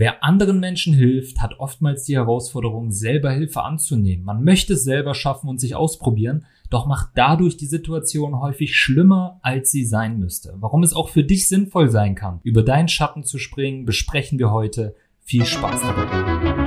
Wer 0.00 0.22
anderen 0.22 0.60
Menschen 0.60 0.94
hilft, 0.94 1.40
hat 1.40 1.58
oftmals 1.58 2.04
die 2.04 2.14
Herausforderung, 2.14 2.92
selber 2.92 3.32
Hilfe 3.32 3.64
anzunehmen. 3.64 4.24
Man 4.24 4.44
möchte 4.44 4.74
es 4.74 4.84
selber 4.84 5.12
schaffen 5.12 5.48
und 5.48 5.58
sich 5.58 5.74
ausprobieren, 5.74 6.46
doch 6.70 6.86
macht 6.86 7.08
dadurch 7.16 7.56
die 7.56 7.66
Situation 7.66 8.38
häufig 8.38 8.76
schlimmer, 8.76 9.40
als 9.42 9.72
sie 9.72 9.84
sein 9.84 10.20
müsste. 10.20 10.54
Warum 10.60 10.84
es 10.84 10.94
auch 10.94 11.08
für 11.08 11.24
dich 11.24 11.48
sinnvoll 11.48 11.90
sein 11.90 12.14
kann, 12.14 12.38
über 12.44 12.62
deinen 12.62 12.86
Schatten 12.86 13.24
zu 13.24 13.38
springen, 13.38 13.86
besprechen 13.86 14.38
wir 14.38 14.52
heute. 14.52 14.94
Viel 15.24 15.44
Spaß 15.44 15.80
dabei. 15.80 16.57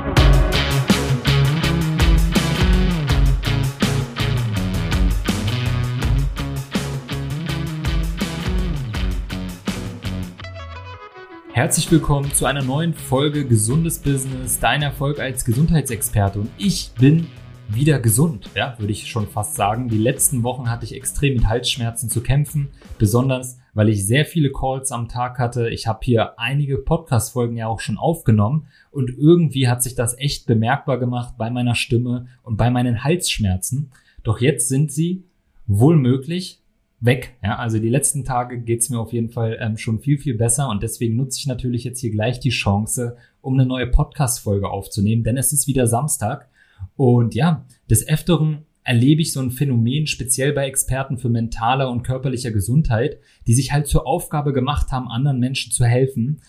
Herzlich 11.61 11.91
willkommen 11.91 12.33
zu 12.33 12.47
einer 12.47 12.63
neuen 12.63 12.95
Folge 12.95 13.45
Gesundes 13.45 13.99
Business, 13.99 14.59
dein 14.59 14.81
Erfolg 14.81 15.19
als 15.19 15.45
Gesundheitsexperte. 15.45 16.39
Und 16.39 16.49
ich 16.57 16.89
bin 16.99 17.27
wieder 17.69 17.99
gesund, 17.99 18.49
ja, 18.55 18.73
würde 18.79 18.91
ich 18.91 19.07
schon 19.07 19.27
fast 19.27 19.53
sagen. 19.53 19.87
Die 19.87 19.99
letzten 19.99 20.41
Wochen 20.41 20.71
hatte 20.71 20.85
ich 20.85 20.95
extrem 20.95 21.35
mit 21.35 21.47
Halsschmerzen 21.47 22.09
zu 22.09 22.21
kämpfen, 22.23 22.69
besonders 22.97 23.59
weil 23.75 23.89
ich 23.89 24.07
sehr 24.07 24.25
viele 24.25 24.51
Calls 24.51 24.91
am 24.91 25.07
Tag 25.07 25.37
hatte. 25.37 25.69
Ich 25.69 25.85
habe 25.85 25.99
hier 26.01 26.39
einige 26.39 26.79
Podcast-Folgen 26.79 27.55
ja 27.55 27.67
auch 27.67 27.79
schon 27.79 27.99
aufgenommen 27.99 28.65
und 28.89 29.11
irgendwie 29.11 29.67
hat 29.67 29.83
sich 29.83 29.93
das 29.93 30.17
echt 30.17 30.47
bemerkbar 30.47 30.97
gemacht 30.97 31.35
bei 31.37 31.51
meiner 31.51 31.75
Stimme 31.75 32.25
und 32.41 32.57
bei 32.57 32.71
meinen 32.71 33.03
Halsschmerzen. 33.03 33.91
Doch 34.23 34.41
jetzt 34.41 34.67
sind 34.67 34.91
sie 34.91 35.25
wohl 35.67 35.95
möglich 35.95 36.60
weg. 37.01 37.35
Ja, 37.43 37.57
also 37.57 37.79
die 37.79 37.89
letzten 37.89 38.23
Tage 38.23 38.61
geht's 38.61 38.89
mir 38.89 38.99
auf 38.99 39.11
jeden 39.11 39.29
Fall 39.29 39.57
ähm, 39.59 39.77
schon 39.77 39.99
viel, 39.99 40.17
viel 40.17 40.37
besser 40.37 40.69
und 40.69 40.83
deswegen 40.83 41.15
nutze 41.15 41.39
ich 41.39 41.47
natürlich 41.47 41.83
jetzt 41.83 41.99
hier 41.99 42.11
gleich 42.11 42.39
die 42.39 42.49
Chance, 42.49 43.17
um 43.41 43.55
eine 43.55 43.65
neue 43.65 43.87
Podcast-Folge 43.87 44.69
aufzunehmen, 44.69 45.23
denn 45.23 45.35
es 45.35 45.51
ist 45.51 45.67
wieder 45.67 45.87
Samstag 45.87 46.47
und 46.95 47.35
ja, 47.35 47.65
des 47.89 48.07
Öfteren 48.07 48.65
erlebe 48.83 49.21
ich 49.21 49.33
so 49.33 49.41
ein 49.41 49.51
Phänomen, 49.51 50.07
speziell 50.07 50.53
bei 50.53 50.67
Experten 50.67 51.17
für 51.17 51.29
mentaler 51.29 51.89
und 51.89 52.03
körperlicher 52.03 52.51
Gesundheit, 52.51 53.19
die 53.47 53.53
sich 53.53 53.71
halt 53.71 53.87
zur 53.87 54.07
Aufgabe 54.07 54.53
gemacht 54.53 54.91
haben, 54.91 55.07
anderen 55.07 55.39
Menschen 55.39 55.71
zu 55.71 55.85
helfen. 55.85 56.41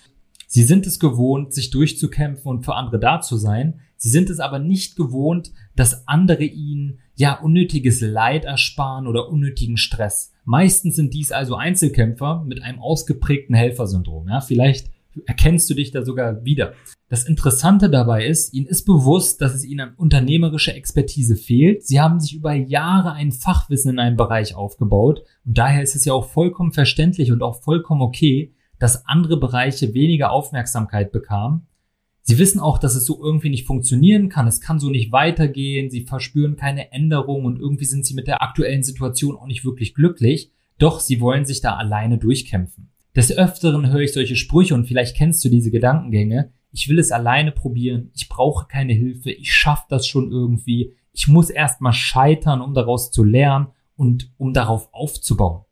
Sie 0.46 0.62
sind 0.62 0.86
es 0.86 0.98
gewohnt, 0.98 1.52
sich 1.52 1.70
durchzukämpfen 1.70 2.50
und 2.50 2.64
für 2.64 2.74
andere 2.74 2.98
da 2.98 3.20
zu 3.20 3.36
sein. 3.36 3.80
Sie 3.96 4.10
sind 4.10 4.30
es 4.30 4.40
aber 4.40 4.58
nicht 4.58 4.96
gewohnt, 4.96 5.52
dass 5.76 6.06
andere 6.08 6.44
ihnen 6.44 6.98
ja 7.22 7.34
unnötiges 7.34 8.00
Leid 8.00 8.44
ersparen 8.44 9.06
oder 9.06 9.28
unnötigen 9.28 9.76
Stress. 9.76 10.32
Meistens 10.44 10.96
sind 10.96 11.14
dies 11.14 11.30
also 11.30 11.54
Einzelkämpfer 11.54 12.42
mit 12.44 12.60
einem 12.62 12.80
ausgeprägten 12.80 13.54
Helfersyndrom. 13.54 14.28
Ja, 14.28 14.40
vielleicht 14.40 14.90
erkennst 15.26 15.70
du 15.70 15.74
dich 15.74 15.92
da 15.92 16.02
sogar 16.02 16.44
wieder. 16.44 16.72
Das 17.08 17.24
Interessante 17.24 17.88
dabei 17.88 18.26
ist, 18.26 18.52
ihnen 18.52 18.66
ist 18.66 18.86
bewusst, 18.86 19.40
dass 19.40 19.54
es 19.54 19.64
ihnen 19.64 19.80
an 19.80 19.94
unternehmerischer 19.94 20.74
Expertise 20.74 21.36
fehlt. 21.36 21.86
Sie 21.86 22.00
haben 22.00 22.18
sich 22.18 22.34
über 22.34 22.54
Jahre 22.54 23.12
ein 23.12 23.30
Fachwissen 23.30 23.92
in 23.92 23.98
einem 24.00 24.16
Bereich 24.16 24.56
aufgebaut 24.56 25.22
und 25.44 25.56
daher 25.56 25.82
ist 25.82 25.94
es 25.94 26.04
ja 26.04 26.14
auch 26.14 26.24
vollkommen 26.24 26.72
verständlich 26.72 27.30
und 27.30 27.40
auch 27.42 27.62
vollkommen 27.62 28.02
okay, 28.02 28.52
dass 28.80 29.06
andere 29.06 29.36
Bereiche 29.36 29.94
weniger 29.94 30.32
Aufmerksamkeit 30.32 31.12
bekamen 31.12 31.68
Sie 32.24 32.38
wissen 32.38 32.60
auch, 32.60 32.78
dass 32.78 32.94
es 32.94 33.04
so 33.04 33.20
irgendwie 33.22 33.50
nicht 33.50 33.66
funktionieren 33.66 34.28
kann. 34.28 34.46
Es 34.46 34.60
kann 34.60 34.78
so 34.78 34.90
nicht 34.90 35.10
weitergehen. 35.10 35.90
Sie 35.90 36.02
verspüren 36.02 36.56
keine 36.56 36.92
Änderung 36.92 37.44
und 37.44 37.58
irgendwie 37.58 37.84
sind 37.84 38.06
sie 38.06 38.14
mit 38.14 38.28
der 38.28 38.42
aktuellen 38.42 38.84
Situation 38.84 39.36
auch 39.36 39.46
nicht 39.46 39.64
wirklich 39.64 39.94
glücklich. 39.94 40.52
Doch 40.78 41.00
sie 41.00 41.20
wollen 41.20 41.44
sich 41.44 41.60
da 41.60 41.76
alleine 41.76 42.18
durchkämpfen. 42.18 42.90
Des 43.16 43.36
Öfteren 43.36 43.90
höre 43.90 44.00
ich 44.00 44.12
solche 44.12 44.36
Sprüche 44.36 44.74
und 44.74 44.86
vielleicht 44.86 45.16
kennst 45.16 45.44
du 45.44 45.48
diese 45.48 45.70
Gedankengänge. 45.70 46.52
Ich 46.70 46.88
will 46.88 46.98
es 46.98 47.12
alleine 47.12 47.52
probieren. 47.52 48.10
Ich 48.14 48.28
brauche 48.28 48.66
keine 48.66 48.94
Hilfe. 48.94 49.30
Ich 49.30 49.52
schaffe 49.52 49.84
das 49.90 50.06
schon 50.06 50.30
irgendwie. 50.30 50.94
Ich 51.12 51.28
muss 51.28 51.50
erstmal 51.50 51.92
scheitern, 51.92 52.62
um 52.62 52.72
daraus 52.72 53.10
zu 53.10 53.24
lernen 53.24 53.66
und 53.96 54.32
um 54.38 54.54
darauf 54.54 54.88
aufzubauen. 54.92 55.64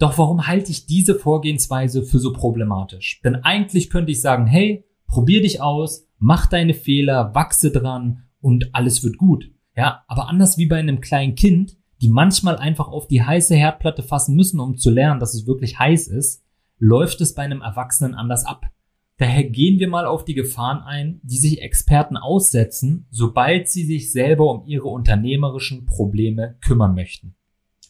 Doch 0.00 0.16
warum 0.18 0.46
halte 0.46 0.72
ich 0.72 0.86
diese 0.86 1.14
Vorgehensweise 1.14 2.02
für 2.02 2.18
so 2.18 2.32
problematisch? 2.32 3.20
Denn 3.22 3.36
eigentlich 3.36 3.90
könnte 3.90 4.10
ich 4.10 4.20
sagen, 4.20 4.46
hey, 4.46 4.84
probier 5.10 5.42
dich 5.42 5.60
aus, 5.60 6.06
mach 6.18 6.46
deine 6.46 6.74
Fehler, 6.74 7.34
wachse 7.34 7.70
dran 7.70 8.24
und 8.40 8.74
alles 8.74 9.04
wird 9.04 9.18
gut. 9.18 9.50
Ja, 9.76 10.04
aber 10.08 10.28
anders 10.28 10.56
wie 10.58 10.66
bei 10.66 10.78
einem 10.78 11.00
kleinen 11.00 11.34
Kind, 11.34 11.76
die 12.00 12.08
manchmal 12.08 12.56
einfach 12.56 12.88
auf 12.88 13.08
die 13.08 13.22
heiße 13.22 13.54
Herdplatte 13.54 14.02
fassen 14.02 14.34
müssen, 14.34 14.60
um 14.60 14.76
zu 14.76 14.90
lernen, 14.90 15.20
dass 15.20 15.34
es 15.34 15.46
wirklich 15.46 15.78
heiß 15.78 16.08
ist, 16.08 16.42
läuft 16.78 17.20
es 17.20 17.34
bei 17.34 17.42
einem 17.42 17.60
Erwachsenen 17.60 18.14
anders 18.14 18.46
ab. 18.46 18.70
Daher 19.18 19.44
gehen 19.44 19.78
wir 19.78 19.88
mal 19.88 20.06
auf 20.06 20.24
die 20.24 20.32
Gefahren 20.32 20.82
ein, 20.82 21.20
die 21.22 21.36
sich 21.36 21.60
Experten 21.60 22.16
aussetzen, 22.16 23.06
sobald 23.10 23.68
sie 23.68 23.84
sich 23.84 24.12
selber 24.12 24.50
um 24.50 24.64
ihre 24.64 24.88
unternehmerischen 24.88 25.84
Probleme 25.84 26.56
kümmern 26.62 26.94
möchten. 26.94 27.34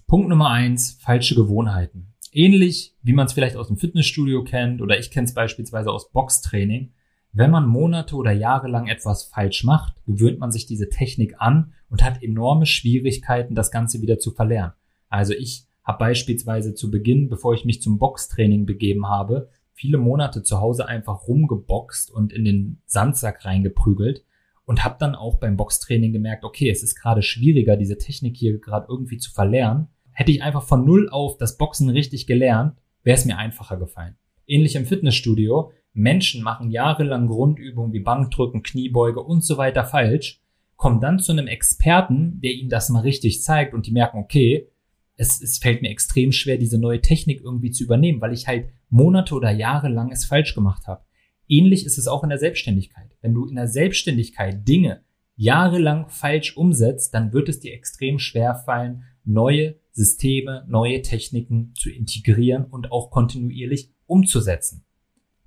Punkt 0.09 0.29
Nummer 0.29 0.51
eins: 0.51 0.99
falsche 1.01 1.37
Gewohnheiten. 1.37 2.15
Ähnlich 2.33 2.97
wie 3.03 3.13
man 3.13 3.27
es 3.27 3.33
vielleicht 3.33 3.55
aus 3.55 3.69
dem 3.69 3.77
Fitnessstudio 3.77 4.43
kennt 4.43 4.83
oder 4.83 4.99
ich 4.99 5.13
kenne 5.13 5.27
es 5.27 5.35
beispielsweise 5.35 5.93
aus 5.93 6.11
Boxtraining, 6.11 6.93
wenn 7.33 7.51
man 7.51 7.67
Monate 7.67 8.17
oder 8.17 8.33
Jahre 8.33 8.69
lang 8.69 8.89
etwas 8.89 9.25
falsch 9.25 9.65
macht, 9.65 9.95
gewöhnt 10.07 10.41
man 10.41 10.51
sich 10.51 10.67
diese 10.67 10.89
Technik 10.89 11.37
an 11.39 11.73
und 11.89 12.03
hat 12.03 12.23
enorme 12.23 12.67
Schwierigkeiten, 12.67 13.55
das 13.55 13.71
Ganze 13.71 14.03
wieder 14.03 14.19
zu 14.19 14.33
verlernen. 14.33 14.73
Also 15.09 15.33
ich 15.35 15.67
habe 15.85 15.99
beispielsweise 15.99 16.75
zu 16.75 16.91
Beginn, 16.91 17.29
bevor 17.29 17.55
ich 17.55 17.65
mich 17.65 17.83
zum 17.83 17.99
Boxtraining 17.99 18.67
begeben 18.67 19.09
habe, 19.09 19.49
viele 19.73 19.99
Monate 19.99 20.43
zu 20.43 20.61
Hause 20.61 20.87
einfach 20.87 21.27
rumgeboxt 21.27 22.11
und 22.11 22.33
in 22.33 22.45
den 22.45 22.83
Sandsack 22.87 23.45
reingeprügelt 23.45 24.25
und 24.67 24.85
habe 24.85 24.97
dann 24.99 25.15
auch 25.15 25.39
beim 25.39 25.57
Boxtraining 25.57 26.13
gemerkt, 26.13 26.45
okay, 26.45 26.69
es 26.69 26.83
ist 26.83 26.97
gerade 26.97 27.23
schwieriger, 27.23 27.77
diese 27.77 27.97
Technik 27.99 28.37
hier 28.37 28.59
gerade 28.59 28.87
irgendwie 28.89 29.19
zu 29.19 29.33
verlernen. 29.33 29.89
Hätte 30.13 30.33
ich 30.33 30.43
einfach 30.43 30.63
von 30.63 30.85
null 30.85 31.09
auf 31.09 31.39
das 31.39 31.57
Boxen 31.57 31.89
richtig 31.89 32.27
gelernt, 32.27 32.77
wäre 33.03 33.17
es 33.17 33.25
mir 33.25 33.39
einfacher 33.39 33.79
gefallen. 33.79 34.17
Ähnlich 34.47 34.77
im 34.77 34.85
Fitnessstudio. 34.85 35.73
Menschen 35.93 36.43
machen 36.43 36.71
jahrelang 36.71 37.27
Grundübungen 37.27 37.93
wie 37.93 38.01
Bankdrücken, 38.01 38.63
Kniebeuge 38.63 39.21
und 39.23 39.45
so 39.45 39.59
weiter 39.59 39.85
falsch, 39.85 40.41
kommen 40.77 41.01
dann 41.01 41.19
zu 41.19 41.33
einem 41.33 41.47
Experten, 41.47 42.41
der 42.41 42.53
ihnen 42.53 42.71
das 42.71 42.89
mal 42.89 43.01
richtig 43.01 43.43
zeigt 43.43 43.75
und 43.75 43.87
die 43.87 43.93
merken, 43.93 44.19
okay, 44.19 44.69
es, 45.17 45.43
es 45.43 45.59
fällt 45.59 45.83
mir 45.83 45.91
extrem 45.91 46.33
schwer, 46.33 46.57
diese 46.57 46.79
neue 46.79 47.03
Technik 47.03 47.43
irgendwie 47.43 47.71
zu 47.71 47.85
übernehmen, 47.85 48.21
weil 48.21 48.33
ich 48.33 48.47
halt 48.47 48.71
Monate 48.89 49.35
oder 49.35 49.51
Jahre 49.51 49.89
lang 49.89 50.11
es 50.11 50.25
falsch 50.25 50.55
gemacht 50.55 50.87
habe. 50.87 51.05
Ähnlich 51.47 51.85
ist 51.85 51.99
es 51.99 52.07
auch 52.07 52.23
in 52.23 52.31
der 52.31 52.39
Selbstständigkeit. 52.39 53.11
Wenn 53.21 53.35
du 53.35 53.47
in 53.47 53.57
der 53.57 53.69
Selbstständigkeit 53.69 54.67
Dinge 54.67 55.03
jahrelang 55.37 56.09
falsch 56.09 56.57
umsetzt, 56.57 57.13
dann 57.13 57.33
wird 57.33 57.49
es 57.49 57.61
dir 57.61 57.75
extrem 57.75 58.19
schwer 58.19 58.55
fallen, 58.55 59.05
neue 59.25 59.77
Systeme, 59.93 60.65
neue 60.69 61.03
Techniken 61.03 61.75
zu 61.75 61.91
integrieren 61.91 62.65
und 62.65 62.91
auch 62.93 63.11
kontinuierlich 63.11 63.91
umzusetzen. 64.07 64.85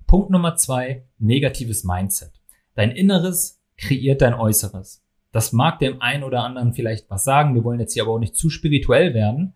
Punkt 0.06 0.30
Nummer 0.30 0.56
zwei, 0.56 1.06
negatives 1.18 1.84
Mindset. 1.84 2.32
Dein 2.74 2.90
Inneres 2.90 3.60
kreiert 3.76 4.22
dein 4.22 4.34
Äußeres. 4.34 5.02
Das 5.32 5.52
mag 5.52 5.78
dem 5.80 6.00
einen 6.00 6.22
oder 6.22 6.44
anderen 6.44 6.74
vielleicht 6.74 7.10
was 7.10 7.24
sagen. 7.24 7.54
Wir 7.54 7.64
wollen 7.64 7.80
jetzt 7.80 7.94
hier 7.94 8.04
aber 8.04 8.12
auch 8.12 8.18
nicht 8.20 8.36
zu 8.36 8.50
spirituell 8.50 9.14
werden. 9.14 9.54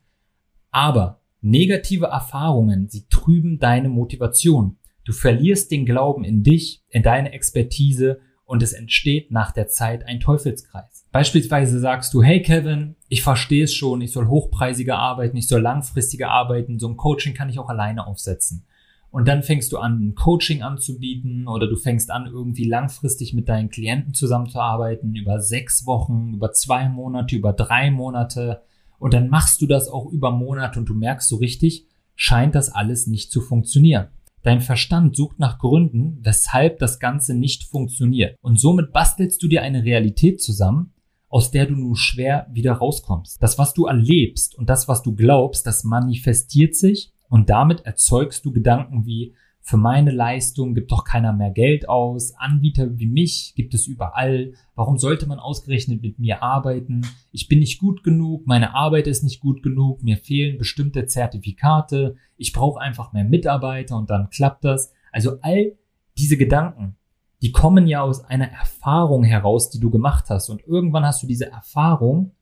Aber 0.71 1.21
negative 1.41 2.07
Erfahrungen, 2.07 2.89
sie 2.89 3.07
trüben 3.09 3.59
deine 3.59 3.89
Motivation. 3.89 4.79
Du 5.05 5.13
verlierst 5.13 5.71
den 5.71 5.87
Glauben 5.87 6.25
in 6.25 6.43
dich, 6.43 6.83
in 6.89 7.03
deine 7.03 7.33
Expertise 7.33 8.21
und 8.45 8.63
es 8.63 8.73
entsteht 8.73 9.31
nach 9.31 9.53
der 9.53 9.69
Zeit 9.69 10.07
ein 10.07 10.21
Teufelskreis. 10.21 11.07
Beispielsweise 11.13 11.79
sagst 11.81 12.13
du, 12.15 12.23
hey 12.23 12.43
Kevin, 12.43 12.97
ich 13.09 13.23
verstehe 13.23 13.65
es 13.65 13.75
schon, 13.75 14.01
ich 14.01 14.13
soll 14.13 14.27
hochpreisiger 14.27 14.99
arbeiten, 14.99 15.37
ich 15.37 15.49
soll 15.49 15.61
langfristiger 15.61 16.31
arbeiten, 16.31 16.79
so 16.79 16.89
ein 16.89 16.97
Coaching 16.97 17.35
kann 17.35 17.51
ich 17.51 17.59
auch 17.59 17.69
alleine 17.69 18.07
aufsetzen. 18.07 18.67
Und 19.11 19.27
dann 19.27 19.43
fängst 19.43 19.73
du 19.73 19.79
an, 19.79 20.09
ein 20.09 20.15
Coaching 20.15 20.63
anzubieten 20.63 21.49
oder 21.49 21.67
du 21.67 21.77
fängst 21.77 22.11
an, 22.11 22.27
irgendwie 22.27 22.65
langfristig 22.65 23.33
mit 23.33 23.49
deinen 23.49 23.71
Klienten 23.71 24.13
zusammenzuarbeiten, 24.13 25.15
über 25.15 25.41
sechs 25.41 25.87
Wochen, 25.87 26.35
über 26.35 26.53
zwei 26.53 26.89
Monate, 26.89 27.37
über 27.37 27.55
drei 27.55 27.91
Monate. 27.91 28.63
Und 28.99 29.15
dann 29.15 29.31
machst 29.31 29.63
du 29.63 29.67
das 29.67 29.89
auch 29.89 30.07
über 30.07 30.31
Monate 30.31 30.79
und 30.79 30.89
du 30.89 30.95
merkst 30.95 31.29
so 31.29 31.37
richtig, 31.37 31.87
scheint 32.17 32.55
das 32.55 32.71
alles 32.71 33.07
nicht 33.07 33.31
zu 33.31 33.41
funktionieren. 33.41 34.09
Dein 34.43 34.61
Verstand 34.61 35.17
sucht 35.17 35.39
nach 35.39 35.59
Gründen, 35.59 36.19
weshalb 36.23 36.79
das 36.79 37.01
Ganze 37.01 37.35
nicht 37.35 37.65
funktioniert. 37.65 38.37
Und 38.41 38.61
somit 38.61 38.93
bastelst 38.93 39.43
du 39.43 39.49
dir 39.49 39.63
eine 39.63 39.85
Realität 39.85 40.41
zusammen, 40.41 40.93
aus 41.29 41.51
der 41.51 41.67
du 41.67 41.75
nur 41.75 41.97
schwer 41.97 42.47
wieder 42.53 42.73
rauskommst. 42.73 43.43
Das, 43.43 43.59
was 43.59 43.75
du 43.75 43.87
erlebst 43.87 44.57
und 44.57 44.69
das, 44.69 44.89
was 44.89 45.03
du 45.03 45.15
glaubst, 45.15 45.67
das 45.67 45.85
manifestiert 45.85 46.75
sich 46.75 47.13
und 47.29 47.51
damit 47.51 47.87
erzeugst 47.87 48.45
du 48.45 48.53
Gedanken 48.53 49.07
wie, 49.07 49.35
für 49.61 49.77
meine 49.77 50.13
Leistung 50.13 50.75
gibt 50.75 50.91
doch 50.93 51.05
keiner 51.05 51.35
mehr 51.35 51.51
Geld 51.51 51.91
aus, 51.91 52.33
Anbieter 52.39 52.99
wie 52.99 53.07
mich 53.07 53.53
gibt 53.55 53.75
es 53.75 53.87
überall, 53.87 54.55
warum 54.75 54.97
sollte 54.97 55.27
man 55.27 55.39
ausgerechnet 55.39 56.01
mit 56.01 56.19
mir 56.19 56.43
arbeiten, 56.43 57.03
ich 57.33 57.49
bin 57.49 57.59
nicht 57.59 57.79
gut 57.79 58.03
genug, 58.03 58.47
meine 58.47 58.75
Arbeit 58.75 59.07
ist 59.07 59.25
nicht 59.25 59.41
gut 59.41 59.63
genug, 59.63 60.03
mir 60.03 60.17
fehlen 60.17 60.57
bestimmte 60.57 61.05
Zertifikate, 61.05 62.17
ich 62.39 62.55
brauche 62.55 62.81
einfach 62.81 63.13
mehr 63.13 63.25
Mitarbeiter 63.25 63.99
und 63.99 64.09
dann 64.09 64.31
klappt 64.31 64.65
das. 64.65 64.93
Also 65.13 65.39
all 65.43 65.77
diese 66.17 66.39
Gedanken, 66.39 66.97
die 67.43 67.53
kommen 67.53 67.87
ja 67.87 68.03
aus 68.03 68.25
einer 68.25 68.51
Erfahrung 68.51 69.23
heraus, 69.23 69.71
die 69.71 69.81
du 69.81 69.91
gemacht 69.91 70.27
hast. 70.29 70.49
Und 70.49 70.67
irgendwann 70.67 71.05
hast 71.05 71.23
du 71.23 71.27
diese 71.27 71.51
Erfahrung 71.51 72.33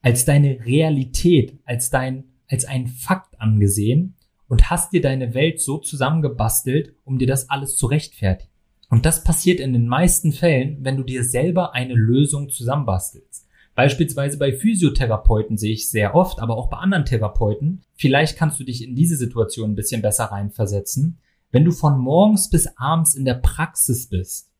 als 0.00 0.24
deine 0.24 0.64
Realität, 0.64 1.58
als 1.64 1.90
dein, 1.90 2.24
als 2.48 2.64
ein 2.64 2.86
Fakt 2.86 3.40
angesehen 3.40 4.14
und 4.48 4.70
hast 4.70 4.92
dir 4.92 5.00
deine 5.00 5.34
Welt 5.34 5.60
so 5.60 5.78
zusammengebastelt, 5.78 6.94
um 7.04 7.18
dir 7.18 7.26
das 7.26 7.50
alles 7.50 7.76
zu 7.76 7.86
rechtfertigen. 7.86 8.50
Und 8.88 9.04
das 9.04 9.24
passiert 9.24 9.58
in 9.58 9.72
den 9.72 9.88
meisten 9.88 10.32
Fällen, 10.32 10.78
wenn 10.84 10.96
du 10.96 11.02
dir 11.02 11.24
selber 11.24 11.74
eine 11.74 11.94
Lösung 11.94 12.50
zusammenbastelst. 12.50 13.46
Beispielsweise 13.74 14.38
bei 14.38 14.52
Physiotherapeuten 14.52 15.58
sehe 15.58 15.72
ich 15.72 15.90
sehr 15.90 16.14
oft, 16.14 16.40
aber 16.40 16.56
auch 16.56 16.70
bei 16.70 16.78
anderen 16.78 17.04
Therapeuten. 17.04 17.82
Vielleicht 17.94 18.38
kannst 18.38 18.58
du 18.58 18.64
dich 18.64 18.82
in 18.82 18.94
diese 18.94 19.16
Situation 19.16 19.72
ein 19.72 19.76
bisschen 19.76 20.02
besser 20.02 20.26
reinversetzen. 20.26 21.18
Wenn 21.50 21.64
du 21.64 21.72
von 21.72 21.98
morgens 21.98 22.48
bis 22.48 22.68
abends 22.78 23.14
in 23.14 23.24
der 23.24 23.34
Praxis 23.34 24.08
bist 24.08 24.50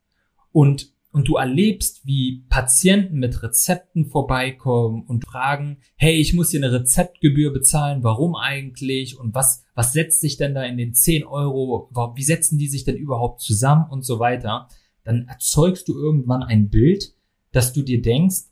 und 0.53 0.93
und 1.17 1.29
du 1.29 1.37
erlebst, 1.37 2.03
wie 2.05 2.45
Patienten 2.51 3.17
mit 3.17 3.43
Rezepten 3.43 4.05
vorbeikommen 4.05 5.03
und 5.07 5.25
fragen, 5.25 5.79
hey, 5.97 6.17
ich 6.17 6.35
muss 6.35 6.51
hier 6.51 6.63
eine 6.63 6.71
Rezeptgebühr 6.71 7.55
bezahlen, 7.55 8.03
warum 8.03 8.37
eigentlich 8.37 9.19
und 9.19 9.35
was, 9.35 9.65
was 9.75 9.95
setzt 9.95 10.21
sich 10.21 10.37
denn 10.37 10.55
da 10.55 10.63
in 10.65 10.77
den 10.77 10.93
10 10.93 11.25
Euro, 11.25 11.89
wie 12.17 12.23
setzen 12.23 12.59
die 12.59 12.69
sich 12.69 12.85
denn 12.85 12.97
überhaupt 12.97 13.41
zusammen 13.41 13.87
und 13.91 14.05
so 14.05 14.19
weiter, 14.19 14.69
dann 15.05 15.27
erzeugst 15.27 15.89
du 15.89 15.95
irgendwann 15.95 16.43
ein 16.43 16.69
Bild, 16.69 17.15
dass 17.51 17.73
du 17.73 17.81
dir 17.81 18.03
denkst, 18.03 18.51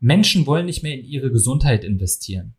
Menschen 0.00 0.46
wollen 0.46 0.64
nicht 0.64 0.82
mehr 0.82 0.98
in 0.98 1.04
ihre 1.04 1.30
Gesundheit 1.30 1.84
investieren. 1.84 2.54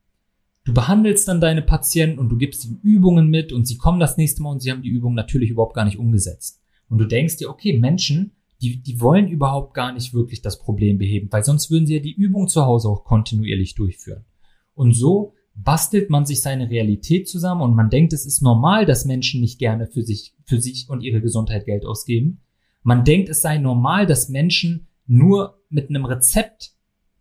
Du 0.63 0.75
behandelst 0.75 1.27
dann 1.27 1.41
deine 1.41 1.63
Patienten 1.63 2.19
und 2.19 2.29
du 2.29 2.37
gibst 2.37 2.65
ihnen 2.65 2.81
Übungen 2.83 3.29
mit 3.29 3.51
und 3.51 3.65
sie 3.65 3.77
kommen 3.77 3.99
das 3.99 4.15
nächste 4.15 4.43
Mal 4.43 4.51
und 4.51 4.59
sie 4.59 4.69
haben 4.69 4.83
die 4.83 4.89
Übung 4.89 5.15
natürlich 5.15 5.49
überhaupt 5.49 5.73
gar 5.73 5.85
nicht 5.85 5.97
umgesetzt. 5.97 6.61
Und 6.87 6.99
du 6.99 7.05
denkst 7.05 7.37
dir, 7.37 7.49
okay, 7.49 7.79
Menschen 7.79 8.33
die, 8.61 8.81
die 8.81 8.99
wollen 8.99 9.27
überhaupt 9.27 9.73
gar 9.73 9.93
nicht 9.93 10.13
wirklich 10.13 10.41
das 10.41 10.59
Problem 10.59 10.97
beheben, 10.97 11.29
weil 11.31 11.43
sonst 11.43 11.71
würden 11.71 11.87
sie 11.87 11.95
ja 11.95 12.01
die 12.01 12.13
Übung 12.13 12.47
zu 12.47 12.65
Hause 12.65 12.89
auch 12.89 13.03
kontinuierlich 13.05 13.75
durchführen. 13.75 14.25
Und 14.73 14.93
so 14.93 15.33
bastelt 15.55 16.09
man 16.09 16.25
sich 16.25 16.41
seine 16.41 16.69
Realität 16.69 17.27
zusammen 17.27 17.61
und 17.61 17.75
man 17.75 17.89
denkt, 17.89 18.13
es 18.13 18.25
ist 18.25 18.41
normal, 18.41 18.85
dass 18.85 19.05
Menschen 19.05 19.41
nicht 19.41 19.59
gerne 19.59 19.87
für 19.87 20.03
sich, 20.03 20.35
für 20.45 20.61
sich 20.61 20.89
und 20.89 21.01
ihre 21.01 21.21
Gesundheit 21.21 21.65
Geld 21.65 21.85
ausgeben. 21.85 22.41
Man 22.83 23.03
denkt, 23.03 23.29
es 23.29 23.41
sei 23.41 23.57
normal, 23.57 24.05
dass 24.05 24.29
Menschen 24.29 24.87
nur 25.05 25.61
mit 25.69 25.89
einem 25.89 26.05
Rezept 26.05 26.73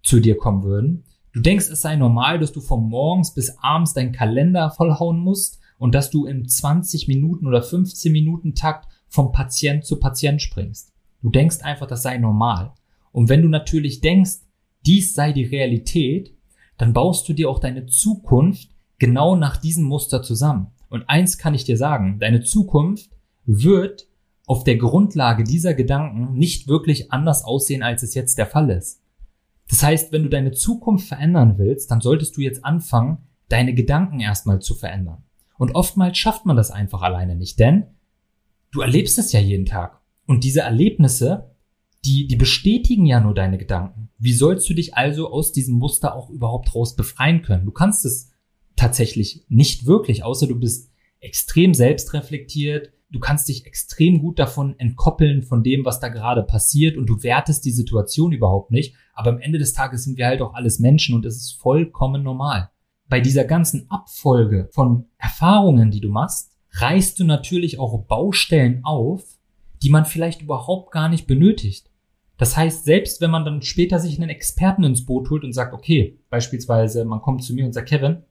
zu 0.03 0.21
dir 0.21 0.37
kommen 0.37 0.63
würden. 0.63 1.05
Du 1.33 1.41
denkst, 1.41 1.69
es 1.69 1.83
sei 1.83 1.97
normal, 1.97 2.39
dass 2.39 2.53
du 2.53 2.61
von 2.61 2.89
morgens 2.89 3.35
bis 3.35 3.59
abends 3.59 3.93
deinen 3.93 4.13
Kalender 4.13 4.71
vollhauen 4.71 5.19
musst 5.19 5.61
und 5.79 5.95
dass 5.95 6.11
du 6.11 6.27
in 6.27 6.49
20 6.49 7.09
Minuten 7.09 7.47
oder 7.47 7.63
15 7.63 8.13
Minuten 8.13 8.55
Takt 8.55 8.89
vom 9.09 9.33
Patient 9.33 9.85
zu 9.85 9.99
Patient 9.99 10.41
springst. 10.41 10.93
Du 11.23 11.31
denkst 11.31 11.63
einfach, 11.63 11.87
das 11.87 12.03
sei 12.03 12.19
normal. 12.19 12.73
Und 13.13 13.29
wenn 13.29 13.43
du 13.43 13.49
natürlich 13.49 14.01
denkst, 14.01 14.41
dies 14.87 15.15
sei 15.15 15.33
die 15.33 15.45
Realität, 15.45 16.35
dann 16.77 16.93
baust 16.93 17.29
du 17.29 17.33
dir 17.33 17.51
auch 17.51 17.59
deine 17.59 17.87
Zukunft 17.87 18.71
genau 18.99 19.37
nach 19.37 19.57
diesem 19.57 19.85
Muster 19.85 20.23
zusammen. 20.23 20.69
Und 20.89 21.09
eins 21.09 21.39
kann 21.39 21.55
ich 21.55 21.65
dir 21.65 21.77
sagen, 21.77 22.19
deine 22.21 22.43
Zukunft 22.43 23.11
wird 23.45 24.07
auf 24.47 24.65
der 24.65 24.77
Grundlage 24.77 25.45
dieser 25.45 25.75
Gedanken 25.75 26.35
nicht 26.39 26.69
wirklich 26.69 27.13
anders 27.13 27.45
aussehen, 27.45 27.83
als 27.83 28.03
es 28.03 28.15
jetzt 28.15 28.39
der 28.39 28.47
Fall 28.47 28.71
ist. 28.71 29.03
Das 29.69 29.83
heißt, 29.83 30.13
wenn 30.13 30.23
du 30.23 30.31
deine 30.31 30.53
Zukunft 30.53 31.09
verändern 31.09 31.59
willst, 31.59 31.91
dann 31.91 32.01
solltest 32.01 32.37
du 32.37 32.41
jetzt 32.41 32.65
anfangen, 32.65 33.19
deine 33.49 33.75
Gedanken 33.75 34.21
erstmal 34.21 34.61
zu 34.61 34.75
verändern. 34.75 35.25
Und 35.59 35.75
oftmals 35.75 36.17
schafft 36.17 36.47
man 36.47 36.57
das 36.57 36.71
einfach 36.71 37.03
alleine 37.03 37.35
nicht, 37.35 37.59
denn 37.59 37.85
du 38.71 38.81
erlebst 38.81 39.19
es 39.19 39.33
ja 39.33 39.41
jeden 39.41 39.67
Tag. 39.67 39.98
Und 40.29 40.45
diese 40.45 40.61
Erlebnisse, 40.61 41.57
die, 42.05 42.27
die 42.27 42.37
bestätigen 42.37 43.07
ja 43.07 43.19
nur 43.19 43.35
deine 43.35 43.57
Gedanken. 43.57 44.11
Wie 44.19 44.35
sollst 44.35 44.69
du 44.69 44.75
dich 44.75 44.95
also 44.95 45.33
aus 45.33 45.53
diesem 45.53 45.77
Muster 45.77 46.15
auch 46.15 46.29
überhaupt 46.29 46.75
raus 46.75 46.95
befreien 46.95 47.41
können? 47.41 47.65
Du 47.65 47.73
kannst 47.73 48.05
es 48.05 48.31
tatsächlich 48.77 49.47
nicht 49.49 49.87
wirklich, 49.87 50.25
außer 50.25 50.47
du 50.47 50.61
bist 50.61 50.93
extrem 51.21 51.73
selbstreflektiert. 51.73 52.93
Du 53.11 53.21
kannst 53.21 53.49
dich 53.49 53.65
extrem 53.65 54.21
gut 54.21 54.39
davon 54.39 54.79
entkoppeln 54.79 55.43
von 55.43 55.65
dem, 55.65 55.87
was 55.87 55.99
da 55.99 56.09
gerade 56.09 56.43
passiert 56.43 56.99
und 56.99 57.07
du 57.07 57.23
wertest 57.23 57.65
die 57.65 57.71
Situation 57.71 58.33
überhaupt 58.33 58.71
nicht. 58.71 58.97
Aber 59.15 59.31
am 59.31 59.41
Ende 59.41 59.59
des 59.59 59.73
Tages 59.73 60.05
sind 60.05 60.19
wir 60.19 60.27
halt 60.27 60.43
auch 60.43 60.53
alles 60.53 60.79
Menschen 60.79 61.15
und 61.15 61.25
es 61.25 61.37
ist 61.37 61.53
vollkommen 61.53 62.23
normal. 62.23 62.69
Bei 63.09 63.23
dieser 63.23 63.45
ganzen 63.45 63.91
Abfolge 63.91 64.69
von 64.73 65.07
Erfahrungen, 65.17 65.91
die 65.91 66.03
du 66.03 66.11
machst, 66.11 66.53
reißt 66.73 67.19
du 67.19 67.25
natürlich 67.25 67.79
auch 67.79 68.05
Baustellen 68.05 68.85
auf, 68.85 69.38
die 69.83 69.91
man 69.91 70.05
vielleicht 70.05 70.43
überhaupt 70.43 70.93
gar 70.93 71.09
nicht 71.09 71.27
benötigt. 71.27 71.91
Das 72.37 72.57
heißt, 72.57 72.85
selbst 72.85 73.21
wenn 73.21 73.31
man 73.31 73.45
dann 73.45 73.63
später 73.63 73.99
sich 73.99 74.19
einen 74.19 74.31
Experten 74.31 74.85
ins 74.85 75.05
Boot 75.05 75.29
holt 75.31 75.45
und 75.45 75.53
sagt, 75.53 75.75
okay, 75.75 76.21
beispielsweise 76.31 77.05
man 77.05 77.21
kommt 77.21 77.43
zu 77.43 77.53
mir 77.53 77.67
und 77.67 77.73
sagt, 77.73 77.89
Kevin, 77.89 78.23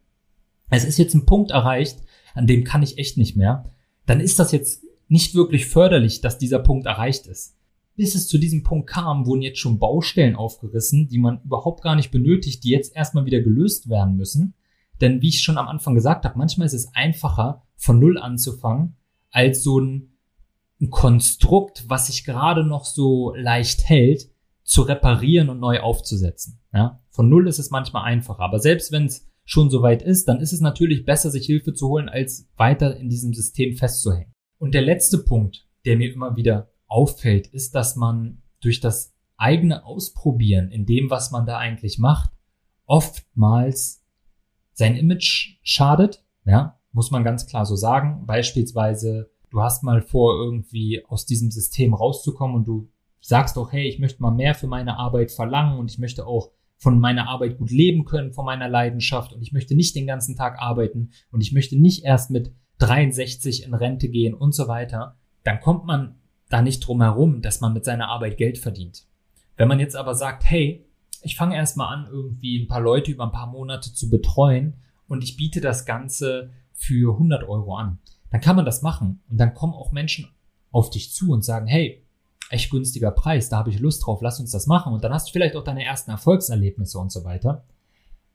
es 0.69 0.85
ist 0.85 0.97
jetzt 0.97 1.13
ein 1.13 1.25
Punkt 1.25 1.51
erreicht, 1.51 1.99
an 2.33 2.47
dem 2.47 2.63
kann 2.63 2.83
ich 2.83 2.97
echt 2.97 3.17
nicht 3.17 3.35
mehr, 3.35 3.71
dann 4.05 4.19
ist 4.19 4.39
das 4.39 4.51
jetzt 4.51 4.83
nicht 5.09 5.35
wirklich 5.35 5.67
förderlich, 5.67 6.21
dass 6.21 6.38
dieser 6.38 6.59
Punkt 6.59 6.85
erreicht 6.85 7.27
ist. 7.27 7.55
Bis 7.95 8.15
es 8.15 8.27
zu 8.27 8.38
diesem 8.38 8.63
Punkt 8.63 8.88
kam, 8.88 9.25
wurden 9.25 9.41
jetzt 9.41 9.59
schon 9.59 9.79
Baustellen 9.79 10.35
aufgerissen, 10.35 11.07
die 11.07 11.17
man 11.17 11.41
überhaupt 11.44 11.81
gar 11.81 11.95
nicht 11.95 12.11
benötigt, 12.11 12.63
die 12.63 12.69
jetzt 12.69 12.95
erstmal 12.95 13.25
wieder 13.25 13.41
gelöst 13.41 13.89
werden 13.89 14.15
müssen. 14.17 14.53
Denn 15.01 15.21
wie 15.21 15.29
ich 15.29 15.41
schon 15.41 15.57
am 15.57 15.67
Anfang 15.67 15.95
gesagt 15.95 16.25
habe, 16.25 16.38
manchmal 16.38 16.67
ist 16.67 16.73
es 16.73 16.94
einfacher, 16.94 17.63
von 17.75 17.99
Null 17.99 18.17
anzufangen, 18.17 18.95
als 19.31 19.63
so 19.63 19.79
ein 19.79 20.16
ein 20.79 20.89
Konstrukt, 20.89 21.85
was 21.88 22.07
sich 22.07 22.24
gerade 22.24 22.63
noch 22.63 22.85
so 22.85 23.33
leicht 23.35 23.89
hält, 23.89 24.29
zu 24.63 24.81
reparieren 24.81 25.50
und 25.50 25.59
neu 25.59 25.79
aufzusetzen. 25.79 26.59
Ja? 26.74 27.01
Von 27.09 27.29
null 27.29 27.47
ist 27.47 27.59
es 27.59 27.71
manchmal 27.71 28.03
einfacher, 28.03 28.41
aber 28.41 28.59
selbst 28.59 28.91
wenn 28.91 29.06
es 29.06 29.27
schon 29.45 29.69
so 29.69 29.81
weit 29.81 30.01
ist, 30.01 30.27
dann 30.27 30.41
ist 30.41 30.51
es 30.51 30.59
natürlich 30.59 31.06
besser, 31.06 31.31
sich 31.31 31.45
Hilfe 31.45 31.74
zu 31.74 31.88
holen, 31.88 32.09
als 32.09 32.50
weiter 32.57 32.97
in 32.97 33.09
diesem 33.09 33.33
System 33.33 33.77
festzuhängen. 33.77 34.33
Und 34.59 34.74
der 34.74 34.81
letzte 34.81 35.19
Punkt, 35.19 35.65
der 35.85 35.95
mir 35.95 36.13
immer 36.13 36.35
wieder 36.35 36.69
auffällt, 36.88 37.47
ist, 37.47 37.73
dass 37.73 37.95
man 37.95 38.41
durch 38.59 38.81
das 38.81 39.15
eigene 39.38 39.85
Ausprobieren 39.85 40.69
in 40.69 40.85
dem, 40.85 41.09
was 41.09 41.31
man 41.31 41.45
da 41.45 41.57
eigentlich 41.57 41.97
macht, 41.97 42.31
oftmals 42.85 44.03
sein 44.73 44.95
Image 44.95 45.59
schadet, 45.63 46.23
ja, 46.45 46.80
muss 46.91 47.12
man 47.12 47.23
ganz 47.23 47.45
klar 47.45 47.65
so 47.65 47.75
sagen. 47.75 48.25
Beispielsweise 48.25 49.31
du 49.49 49.61
hast 49.61 49.83
mal 49.83 50.01
vor, 50.01 50.35
irgendwie 50.35 51.03
aus 51.05 51.25
diesem 51.25 51.51
System 51.51 51.94
rauszukommen 51.94 52.55
und 52.55 52.67
du 52.67 52.89
sagst 53.19 53.57
auch, 53.57 53.71
hey, 53.71 53.88
ich 53.88 53.99
möchte 53.99 54.21
mal 54.21 54.31
mehr 54.31 54.56
für 54.56 54.68
meine 54.68 54.97
Arbeit 54.97 55.31
verlangen 55.31 55.80
und 55.80 55.92
ich 55.92 55.99
möchte 55.99 56.25
auch 56.25 56.51
von 56.77 56.99
meiner 56.99 57.27
Arbeit 57.27 57.57
gut 57.57 57.71
leben 57.71 58.06
können, 58.06 58.33
von 58.33 58.45
meiner 58.45 58.69
Leidenschaft 58.69 59.33
und 59.33 59.42
ich 59.42 59.51
möchte 59.51 59.75
nicht 59.75 59.95
den 59.95 60.07
ganzen 60.07 60.35
Tag 60.35 60.59
arbeiten 60.59 61.11
und 61.31 61.42
ich 61.42 61.51
möchte 61.51 61.80
nicht 61.80 62.04
erst 62.04 62.30
mit 62.30 62.54
63 62.80 63.63
in 63.63 63.73
Rente 63.73 64.09
gehen 64.09 64.35
und 64.35 64.54
so 64.54 64.68
weiter, 64.68 65.18
dann 65.44 65.59
kommt 65.59 65.85
man 65.85 66.16
da 66.49 66.61
nicht 66.61 66.80
drum 66.81 67.01
herum, 67.01 67.42
dass 67.42 67.59
man 67.61 67.73
mit 67.73 67.83
seiner 67.83 68.09
Arbeit 68.09 68.37
Geld 68.37 68.57
verdient. 68.59 69.06
Wenn 69.56 69.68
man 69.68 69.80
jetzt 69.80 69.95
aber 69.95 70.13
sagt, 70.13 70.45
hey, 70.45 70.85
ich 71.23 71.35
fange 71.35 71.56
erstmal 71.56 71.94
an, 71.94 72.07
irgendwie 72.11 72.59
ein 72.61 72.68
paar 72.68 72.81
Leute 72.81 73.11
über 73.11 73.25
ein 73.25 73.31
paar 73.31 73.47
Monate 73.47 73.94
zu 73.94 74.09
betreuen 74.09 74.75
und 75.07 75.23
ich 75.23 75.35
biete 75.35 75.61
das 75.61 75.85
Ganze 75.85 76.51
für 76.73 77.13
100 77.13 77.44
Euro 77.49 77.75
an, 77.75 77.97
dann 78.29 78.41
kann 78.41 78.55
man 78.55 78.65
das 78.65 78.81
machen. 78.81 79.21
Und 79.29 79.37
dann 79.37 79.53
kommen 79.53 79.73
auch 79.73 79.91
Menschen 79.91 80.29
auf 80.71 80.89
dich 80.89 81.13
zu 81.13 81.31
und 81.31 81.43
sagen, 81.43 81.67
hey, 81.67 82.03
echt 82.49 82.71
günstiger 82.71 83.11
Preis, 83.11 83.49
da 83.49 83.57
habe 83.57 83.69
ich 83.69 83.79
Lust 83.79 84.05
drauf, 84.05 84.21
lass 84.21 84.39
uns 84.39 84.51
das 84.51 84.67
machen. 84.67 84.93
Und 84.93 85.03
dann 85.03 85.13
hast 85.13 85.27
du 85.27 85.31
vielleicht 85.33 85.55
auch 85.55 85.63
deine 85.63 85.83
ersten 85.83 86.11
Erfolgserlebnisse 86.11 86.97
und 86.99 87.11
so 87.11 87.23
weiter. 87.23 87.63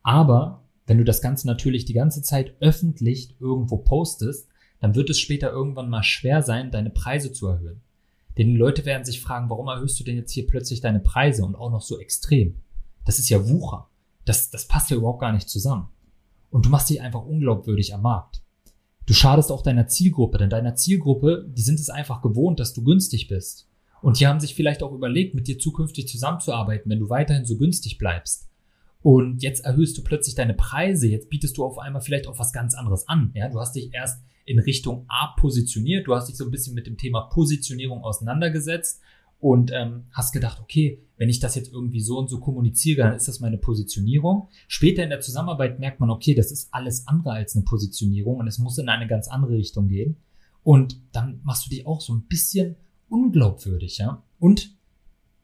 Aber 0.03 0.63
wenn 0.87 0.99
du 0.99 1.05
das 1.05 1.21
Ganze 1.21 1.47
natürlich 1.47 1.85
die 1.85 1.93
ganze 1.93 2.23
Zeit 2.23 2.55
öffentlich 2.61 3.37
irgendwo 3.41 3.79
postest, 3.79 4.49
dann 4.81 4.95
wird 4.95 5.11
es 5.11 5.21
später 5.21 5.51
irgendwann 5.51 5.89
mal 5.89 6.03
schwer 6.03 6.43
sein, 6.43 6.71
deine 6.71 6.91
Preise 6.91 7.33
zu 7.33 7.47
erhöhen. 7.47 7.81
Denn 8.37 8.49
die 8.49 8.57
Leute 8.57 8.85
werden 8.85 9.05
sich 9.05 9.21
fragen, 9.21 9.51
warum 9.51 9.69
erhöhst 9.69 10.01
du 10.01 10.05
denn 10.05 10.17
jetzt 10.17 10.33
hier 10.33 10.47
plötzlich 10.47 10.81
deine 10.81 11.01
Preise 11.01 11.45
und 11.45 11.55
auch 11.55 11.71
noch 11.71 11.83
so 11.83 12.01
extrem? 12.01 12.63
Das 13.05 13.19
ist 13.19 13.29
ja 13.29 13.49
Wucher. 13.49 13.89
Das, 14.25 14.51
das 14.51 14.67
passt 14.67 14.91
ja 14.91 14.97
überhaupt 14.97 15.21
gar 15.21 15.33
nicht 15.33 15.49
zusammen. 15.49 15.89
Und 16.51 16.67
du 16.67 16.71
machst 16.71 16.91
dich 16.91 17.01
einfach 17.01 17.25
unglaubwürdig 17.25 17.95
am 17.95 18.03
Markt. 18.03 18.43
Du 19.07 19.15
schadest 19.15 19.51
auch 19.51 19.63
deiner 19.63 19.89
Zielgruppe, 19.89 20.39
denn 20.39 20.51
deiner 20.51 20.75
Zielgruppe, 20.75 21.47
die 21.49 21.63
sind 21.63 21.81
es 21.81 21.91
einfach 21.91 22.23
gewohnt, 22.23 22.61
dass 22.61 22.73
du 22.73 22.85
günstig 22.85 23.29
bist. 23.29 23.69
Und 24.01 24.19
die 24.19 24.27
haben 24.27 24.41
sich 24.41 24.55
vielleicht 24.55 24.83
auch 24.83 24.93
überlegt, 24.93 25.35
mit 25.35 25.47
dir 25.47 25.59
zukünftig 25.59 26.09
zusammenzuarbeiten, 26.09 26.91
wenn 26.91 27.01
du 27.01 27.09
weiterhin 27.09 27.45
so 27.45 27.57
günstig 27.57 27.99
bleibst. 27.99 28.49
Und 29.01 29.43
jetzt 29.43 29.65
erhöhst 29.65 29.99
du 29.99 30.05
plötzlich 30.05 30.35
deine 30.35 30.55
Preise, 30.55 31.09
jetzt 31.09 31.29
bietest 31.29 31.57
du 31.57 31.65
auf 31.65 31.79
einmal 31.79 32.03
vielleicht 32.03 32.29
auch 32.29 32.39
was 32.39 32.53
ganz 32.53 32.75
anderes 32.75 33.09
an. 33.09 33.33
Ja, 33.35 33.49
du 33.49 33.59
hast 33.59 33.75
dich 33.75 33.93
erst 33.93 34.23
in 34.45 34.59
Richtung 34.59 35.05
A 35.09 35.35
positioniert, 35.39 36.07
du 36.07 36.15
hast 36.15 36.29
dich 36.29 36.37
so 36.37 36.45
ein 36.45 36.51
bisschen 36.51 36.75
mit 36.75 36.87
dem 36.87 36.97
Thema 36.97 37.23
Positionierung 37.23 38.03
auseinandergesetzt 38.03 39.01
und 39.43 39.73
ähm, 39.75 40.05
hast 40.13 40.33
gedacht, 40.33 40.61
okay, 40.61 41.03
wenn 41.17 41.29
ich 41.29 41.41
das 41.41 41.57
jetzt 41.57 41.73
irgendwie 41.73 42.01
so 42.01 42.17
und 42.17 42.31
so 42.31 42.39
kommuniziere, 42.39 43.03
dann 43.03 43.17
ist 43.17 43.27
das 43.27 43.41
meine 43.41 43.59
Positionierung. 43.59 44.47
Später 44.69 45.03
in 45.03 45.11
der 45.11 45.21
Zusammenarbeit 45.21 45.81
merkt 45.81 45.99
man, 45.99 46.11
okay, 46.11 46.35
das 46.35 46.53
ist 46.53 46.73
alles 46.73 47.09
andere 47.09 47.33
als 47.33 47.57
eine 47.57 47.65
Positionierung 47.65 48.37
und 48.37 48.47
es 48.47 48.61
muss 48.61 48.79
in 48.79 48.89
eine 48.89 49.09
ganz 49.09 49.27
andere 49.27 49.55
Richtung 49.55 49.89
gehen. 49.89 50.17
Und 50.63 51.01
dann 51.11 51.41
machst 51.43 51.67
du 51.67 51.71
dich 51.71 51.87
auch 51.87 52.01
so 52.01 52.15
ein 52.15 52.23
bisschen 52.29 52.77
unglaubwürdig, 53.09 53.99
ja. 53.99 54.23
Und 54.39 54.77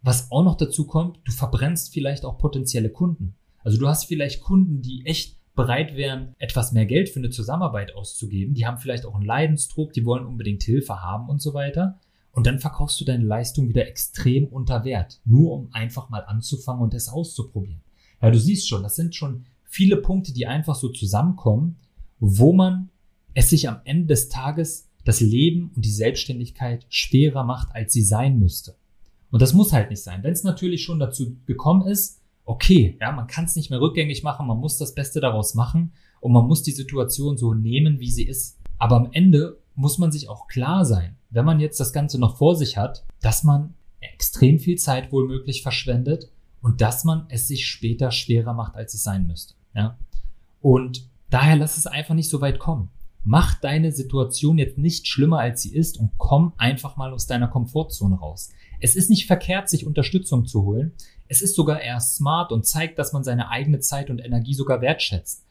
was 0.01 0.31
auch 0.31 0.45
noch 0.45 0.57
dazu 0.57 0.87
kommt, 0.87 1.19
du 1.25 1.33
verbrennst 1.33 1.93
vielleicht 1.93 2.25
auch 2.25 2.39
potenzielle 2.39 2.91
Kunden. 2.91 3.35
Also 3.65 3.79
du 3.79 3.89
hast 3.89 4.05
vielleicht 4.05 4.43
Kunden, 4.43 4.81
die 4.81 5.05
echt 5.07 5.37
bereit 5.57 5.97
wären, 5.97 6.37
etwas 6.39 6.71
mehr 6.71 6.87
Geld 6.87 7.09
für 7.09 7.19
eine 7.19 7.31
Zusammenarbeit 7.31 7.97
auszugeben. 7.97 8.55
Die 8.55 8.65
haben 8.65 8.79
vielleicht 8.79 9.05
auch 9.05 9.17
einen 9.17 9.27
Leidensdruck, 9.27 9.93
die 9.93 10.05
wollen 10.05 10.25
unbedingt 10.25 10.63
Hilfe 10.63 11.03
haben 11.03 11.29
und 11.29 11.43
so 11.43 11.53
weiter. 11.53 11.99
Und 12.39 12.47
dann 12.47 12.61
verkaufst 12.61 13.01
du 13.01 13.05
deine 13.05 13.25
Leistung 13.25 13.69
wieder 13.69 13.89
extrem 13.89 14.47
unter 14.47 14.85
Wert, 14.85 15.21
nur 15.25 15.55
um 15.55 15.71
einfach 15.73 16.09
mal 16.09 16.21
anzufangen 16.21 16.85
und 16.85 16.95
es 16.95 17.09
auszuprobieren. 17.09 17.81
Ja, 18.23 18.31
du 18.31 18.39
siehst 18.39 18.69
schon, 18.69 18.85
das 18.85 18.95
sind 18.95 19.17
schon 19.17 19.47
viele 19.65 19.97
Punkte, 19.97 20.33
die 20.33 20.47
einfach 20.47 20.77
so 20.77 20.89
zusammenkommen, 20.89 21.79
wo 22.21 22.53
man 22.53 22.91
es 23.35 23.51
sich 23.51 23.69
am 23.69 23.81
Ende 23.83 24.07
des 24.07 24.29
Tages 24.29 24.87
das 25.05 25.19
Leben 25.19 25.73
und 25.75 25.85
die 25.85 25.91
Selbstständigkeit 25.91 26.87
schwerer 26.91 27.43
macht, 27.43 27.75
als 27.75 27.93
sie 27.93 28.03
sein 28.03 28.39
müsste. 28.39 28.77
Und 29.33 29.43
das 29.43 29.53
muss 29.53 29.73
halt 29.73 29.91
nicht 29.91 30.05
sein. 30.05 30.23
Wenn 30.23 30.33
es 30.33 30.45
natürlich 30.45 30.85
schon 30.85 31.01
dazu 31.01 31.35
gekommen 31.45 31.89
ist, 31.89 32.21
okay, 32.45 32.97
ja, 33.01 33.11
man 33.11 33.27
kann 33.27 33.47
es 33.47 33.57
nicht 33.57 33.71
mehr 33.71 33.81
rückgängig 33.81 34.23
machen, 34.23 34.47
man 34.47 34.59
muss 34.59 34.79
das 34.79 34.95
Beste 34.95 35.19
daraus 35.19 35.57
machen 35.57 35.91
und 36.21 36.31
man 36.31 36.47
muss 36.47 36.63
die 36.63 36.71
Situation 36.71 37.37
so 37.37 37.53
nehmen, 37.53 37.99
wie 37.99 38.13
sie 38.13 38.29
ist. 38.29 38.61
Aber 38.79 38.95
am 38.95 39.09
Ende 39.11 39.59
muss 39.79 39.99
man 39.99 40.11
sich 40.11 40.29
auch 40.29 40.49
klar 40.49 40.85
sein, 40.85 41.17
wenn 41.31 41.45
man 41.45 41.61
jetzt 41.61 41.79
das 41.79 41.93
Ganze 41.93 42.19
noch 42.19 42.37
vor 42.37 42.57
sich 42.57 42.77
hat, 42.77 43.05
dass 43.21 43.45
man 43.45 43.75
extrem 44.01 44.59
viel 44.59 44.77
Zeit 44.77 45.13
wohlmöglich 45.13 45.63
verschwendet 45.63 46.33
und 46.61 46.81
dass 46.81 47.05
man 47.05 47.27
es 47.29 47.47
sich 47.47 47.67
später 47.67 48.11
schwerer 48.11 48.55
macht, 48.55 48.75
als 48.75 48.95
es 48.95 49.05
sein 49.05 49.29
müsste. 49.29 49.55
Ja? 49.75 49.97
Und 50.61 51.09
daher 51.31 51.55
lass 51.55 51.79
es 51.79 51.87
einfach 51.87 52.15
nicht 52.15 52.29
so 52.29 52.41
weit 52.41 52.59
kommen. 52.59 52.91
Mach 53.23 53.55
deine 53.61 53.93
Situation 53.93 54.59
jetzt 54.59 54.79
nicht 54.79 55.07
schlimmer, 55.07 55.39
als 55.39 55.63
sie 55.63 55.75
ist 55.75 55.99
und 55.99 56.11
komm 56.17 56.55
einfach 56.57 56.97
mal 56.97 57.13
aus 57.13 57.29
deiner 57.29 57.49
Komfortzone 57.49 58.17
raus. 58.17 58.51
Es 58.81 58.97
ist 58.97 59.11
nicht 59.11 59.27
verkehrt, 59.27 59.69
sich 59.69 59.87
Unterstützung 59.87 60.45
zu 60.47 60.65
holen. 60.65 60.93
Es 61.29 61.41
ist 61.41 61.55
sogar 61.55 61.81
eher 61.81 62.01
smart 62.01 62.51
und 62.51 62.67
zeigt, 62.67 62.99
dass 62.99 63.13
man 63.13 63.23
seine 63.23 63.51
eigene 63.51 63.79
Zeit 63.79 64.11
und 64.11 64.19
Energie 64.19 64.55
sogar 64.55 64.81
wertschätzt. 64.81 65.45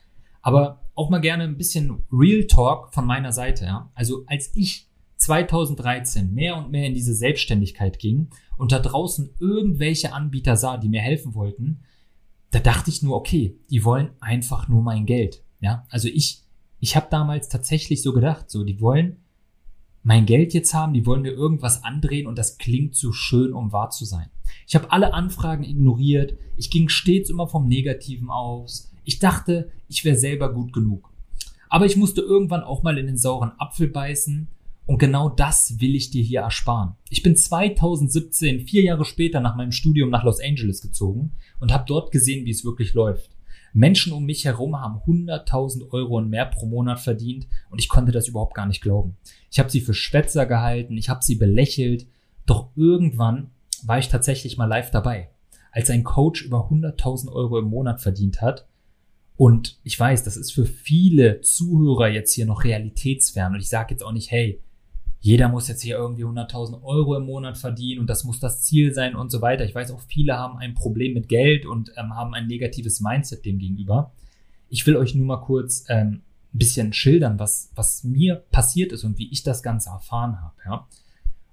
Aber 0.47 0.79
auch 0.95 1.09
mal 1.09 1.19
gerne 1.19 1.43
ein 1.43 1.57
bisschen 1.57 2.03
Real 2.09 2.45
Talk 2.45 2.93
von 2.93 3.05
meiner 3.05 3.33
Seite. 3.33 3.65
Ja? 3.65 3.91
Also 3.95 4.23
als 4.27 4.55
ich 4.55 4.87
2013 5.17 6.33
mehr 6.33 6.55
und 6.55 6.71
mehr 6.71 6.85
in 6.85 6.93
diese 6.93 7.13
Selbstständigkeit 7.13 7.99
ging 7.99 8.29
und 8.57 8.71
da 8.71 8.79
draußen 8.79 9.29
irgendwelche 9.41 10.13
Anbieter 10.13 10.55
sah, 10.55 10.77
die 10.77 10.87
mir 10.87 11.01
helfen 11.01 11.35
wollten, 11.35 11.81
da 12.51 12.59
dachte 12.59 12.89
ich 12.89 13.03
nur, 13.03 13.17
okay, 13.17 13.57
die 13.69 13.83
wollen 13.83 14.11
einfach 14.21 14.69
nur 14.69 14.81
mein 14.81 15.05
Geld. 15.05 15.43
Ja, 15.59 15.85
also 15.89 16.07
ich, 16.07 16.43
ich 16.79 16.95
habe 16.95 17.07
damals 17.09 17.49
tatsächlich 17.49 18.01
so 18.01 18.13
gedacht, 18.13 18.49
so, 18.49 18.63
die 18.63 18.79
wollen 18.79 19.17
mein 20.03 20.25
Geld 20.25 20.53
jetzt 20.53 20.73
haben, 20.73 20.93
die 20.93 21.05
wollen 21.05 21.23
mir 21.23 21.33
irgendwas 21.33 21.83
andrehen 21.83 22.25
und 22.25 22.37
das 22.37 22.57
klingt 22.57 22.95
zu 22.95 23.11
schön, 23.11 23.51
um 23.51 23.73
wahr 23.73 23.89
zu 23.89 24.05
sein. 24.05 24.29
Ich 24.65 24.75
habe 24.75 24.93
alle 24.93 25.13
Anfragen 25.13 25.65
ignoriert, 25.65 26.37
ich 26.55 26.71
ging 26.71 26.87
stets 26.87 27.29
immer 27.29 27.49
vom 27.49 27.67
Negativen 27.67 28.29
aus. 28.29 28.93
Ich 29.07 29.19
dachte, 29.19 29.71
ich 29.87 30.03
wäre 30.03 30.17
selber 30.17 30.53
gut 30.53 30.73
genug. 30.73 31.13
Aber 31.69 31.85
ich 31.85 31.95
musste 31.95 32.19
irgendwann 32.19 32.61
auch 32.61 32.83
mal 32.83 32.97
in 32.97 33.05
den 33.05 33.17
sauren 33.17 33.53
Apfel 33.57 33.87
beißen 33.87 34.49
und 34.85 34.97
genau 34.97 35.29
das 35.29 35.79
will 35.79 35.95
ich 35.95 36.09
dir 36.09 36.21
hier 36.21 36.41
ersparen. 36.41 36.95
Ich 37.09 37.23
bin 37.23 37.37
2017, 37.37 38.67
vier 38.67 38.83
Jahre 38.83 39.05
später 39.05 39.39
nach 39.39 39.55
meinem 39.55 39.71
Studium 39.71 40.09
nach 40.09 40.25
Los 40.25 40.41
Angeles 40.41 40.81
gezogen 40.81 41.31
und 41.61 41.71
habe 41.71 41.85
dort 41.87 42.11
gesehen, 42.11 42.45
wie 42.45 42.51
es 42.51 42.65
wirklich 42.65 42.93
läuft. 42.93 43.31
Menschen 43.71 44.11
um 44.11 44.25
mich 44.25 44.43
herum 44.43 44.77
haben 44.77 44.99
100.000 45.07 45.89
Euro 45.91 46.17
und 46.17 46.29
mehr 46.29 46.45
pro 46.45 46.65
Monat 46.65 46.99
verdient 46.99 47.47
und 47.69 47.79
ich 47.79 47.87
konnte 47.87 48.11
das 48.11 48.27
überhaupt 48.27 48.55
gar 48.55 48.65
nicht 48.65 48.81
glauben. 48.81 49.15
Ich 49.49 49.59
habe 49.59 49.69
sie 49.69 49.79
für 49.79 49.93
Schwätzer 49.93 50.45
gehalten, 50.45 50.97
ich 50.97 51.07
habe 51.07 51.23
sie 51.23 51.35
belächelt, 51.35 52.07
doch 52.45 52.71
irgendwann 52.75 53.51
war 53.83 53.99
ich 53.99 54.09
tatsächlich 54.09 54.57
mal 54.57 54.65
live 54.65 54.91
dabei, 54.91 55.29
als 55.71 55.89
ein 55.89 56.03
Coach 56.03 56.43
über 56.43 56.69
100.000 56.69 57.31
Euro 57.31 57.57
im 57.59 57.69
Monat 57.69 58.01
verdient 58.01 58.41
hat. 58.41 58.67
Und 59.37 59.77
ich 59.83 59.99
weiß, 59.99 60.23
das 60.23 60.35
ist 60.35 60.51
für 60.51 60.65
viele 60.65 61.41
Zuhörer 61.41 62.09
jetzt 62.09 62.33
hier 62.33 62.47
noch 62.47 62.63
realitätsfern 62.63 63.53
und 63.53 63.59
ich 63.59 63.69
sage 63.69 63.91
jetzt 63.91 64.03
auch 64.03 64.11
nicht, 64.11 64.31
hey, 64.31 64.61
jeder 65.19 65.49
muss 65.49 65.67
jetzt 65.67 65.81
hier 65.81 65.97
irgendwie 65.97 66.25
100.000 66.25 66.83
Euro 66.83 67.15
im 67.15 67.25
Monat 67.25 67.57
verdienen 67.57 67.99
und 67.99 68.09
das 68.09 68.23
muss 68.23 68.39
das 68.39 68.63
Ziel 68.63 68.93
sein 68.93 69.15
und 69.15 69.31
so 69.31 69.41
weiter. 69.41 69.65
Ich 69.65 69.75
weiß 69.75 69.91
auch, 69.91 70.01
viele 70.01 70.37
haben 70.37 70.57
ein 70.57 70.73
Problem 70.73 71.13
mit 71.13 71.27
Geld 71.27 71.65
und 71.65 71.91
ähm, 71.97 72.15
haben 72.15 72.33
ein 72.33 72.47
negatives 72.47 72.99
Mindset 72.99 73.45
dem 73.45 73.59
gegenüber. 73.59 74.11
Ich 74.69 74.85
will 74.87 74.95
euch 74.95 75.15
nur 75.15 75.25
mal 75.25 75.41
kurz 75.41 75.85
ähm, 75.87 76.21
ein 76.53 76.57
bisschen 76.57 76.93
schildern, 76.93 77.39
was, 77.39 77.71
was 77.75 78.03
mir 78.03 78.35
passiert 78.51 78.91
ist 78.91 79.03
und 79.03 79.17
wie 79.17 79.31
ich 79.31 79.43
das 79.43 79.63
Ganze 79.63 79.89
erfahren 79.89 80.41
habe. 80.41 80.55
Ja? 80.65 80.87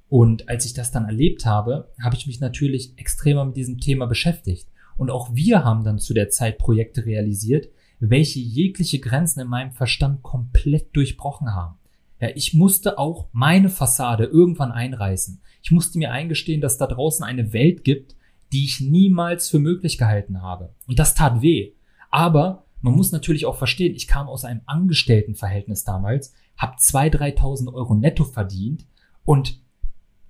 Und 0.08 0.48
als 0.48 0.64
ich 0.64 0.74
das 0.74 0.90
dann 0.90 1.04
erlebt 1.04 1.44
habe, 1.44 1.90
habe 2.02 2.16
ich 2.16 2.26
mich 2.26 2.40
natürlich 2.40 2.96
extremer 2.96 3.44
mit 3.44 3.56
diesem 3.56 3.78
Thema 3.78 4.06
beschäftigt. 4.06 4.68
Und 4.96 5.10
auch 5.10 5.34
wir 5.34 5.64
haben 5.64 5.84
dann 5.84 5.98
zu 5.98 6.14
der 6.14 6.30
Zeit 6.30 6.58
Projekte 6.58 7.04
realisiert, 7.04 7.68
welche 8.00 8.40
jegliche 8.40 8.98
Grenzen 8.98 9.40
in 9.40 9.48
meinem 9.48 9.72
Verstand 9.72 10.22
komplett 10.22 10.94
durchbrochen 10.94 11.54
haben. 11.54 11.76
Ja, 12.20 12.28
ich 12.34 12.54
musste 12.54 12.98
auch 12.98 13.28
meine 13.32 13.68
Fassade 13.68 14.24
irgendwann 14.24 14.72
einreißen. 14.72 15.40
Ich 15.62 15.70
musste 15.70 15.98
mir 15.98 16.12
eingestehen, 16.12 16.60
dass 16.60 16.78
da 16.78 16.86
draußen 16.86 17.24
eine 17.24 17.52
Welt 17.52 17.84
gibt, 17.84 18.16
die 18.52 18.64
ich 18.64 18.80
niemals 18.80 19.48
für 19.48 19.58
möglich 19.58 19.98
gehalten 19.98 20.42
habe. 20.42 20.74
Und 20.86 20.98
das 20.98 21.14
tat 21.14 21.42
weh. 21.42 21.72
Aber 22.10 22.64
man 22.80 22.94
muss 22.94 23.12
natürlich 23.12 23.46
auch 23.46 23.56
verstehen, 23.56 23.94
ich 23.94 24.06
kam 24.06 24.28
aus 24.28 24.44
einem 24.44 24.60
Angestelltenverhältnis 24.66 25.84
damals, 25.84 26.34
habe 26.56 26.76
2.000, 26.76 27.36
3.000 27.38 27.74
Euro 27.74 27.94
netto 27.94 28.24
verdient 28.24 28.86
und 29.24 29.60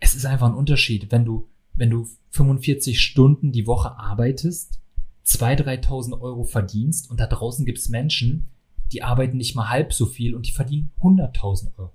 es 0.00 0.14
ist 0.14 0.24
einfach 0.24 0.46
ein 0.46 0.54
Unterschied, 0.54 1.10
wenn 1.10 1.24
du, 1.24 1.48
wenn 1.74 1.90
du 1.90 2.08
45 2.30 3.00
Stunden 3.00 3.52
die 3.52 3.66
Woche 3.66 3.98
arbeitest, 3.98 4.80
2.000, 5.26 5.86
3.000 5.86 6.20
Euro 6.20 6.44
verdienst 6.44 7.10
und 7.10 7.20
da 7.20 7.26
draußen 7.26 7.64
gibt's 7.64 7.88
Menschen, 7.88 8.48
die 8.92 9.02
arbeiten 9.02 9.36
nicht 9.36 9.54
mal 9.54 9.70
halb 9.70 9.92
so 9.92 10.06
viel 10.06 10.34
und 10.34 10.46
die 10.46 10.52
verdienen 10.52 10.90
100.000 11.00 11.78
Euro. 11.78 11.92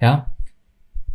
Ja, 0.00 0.36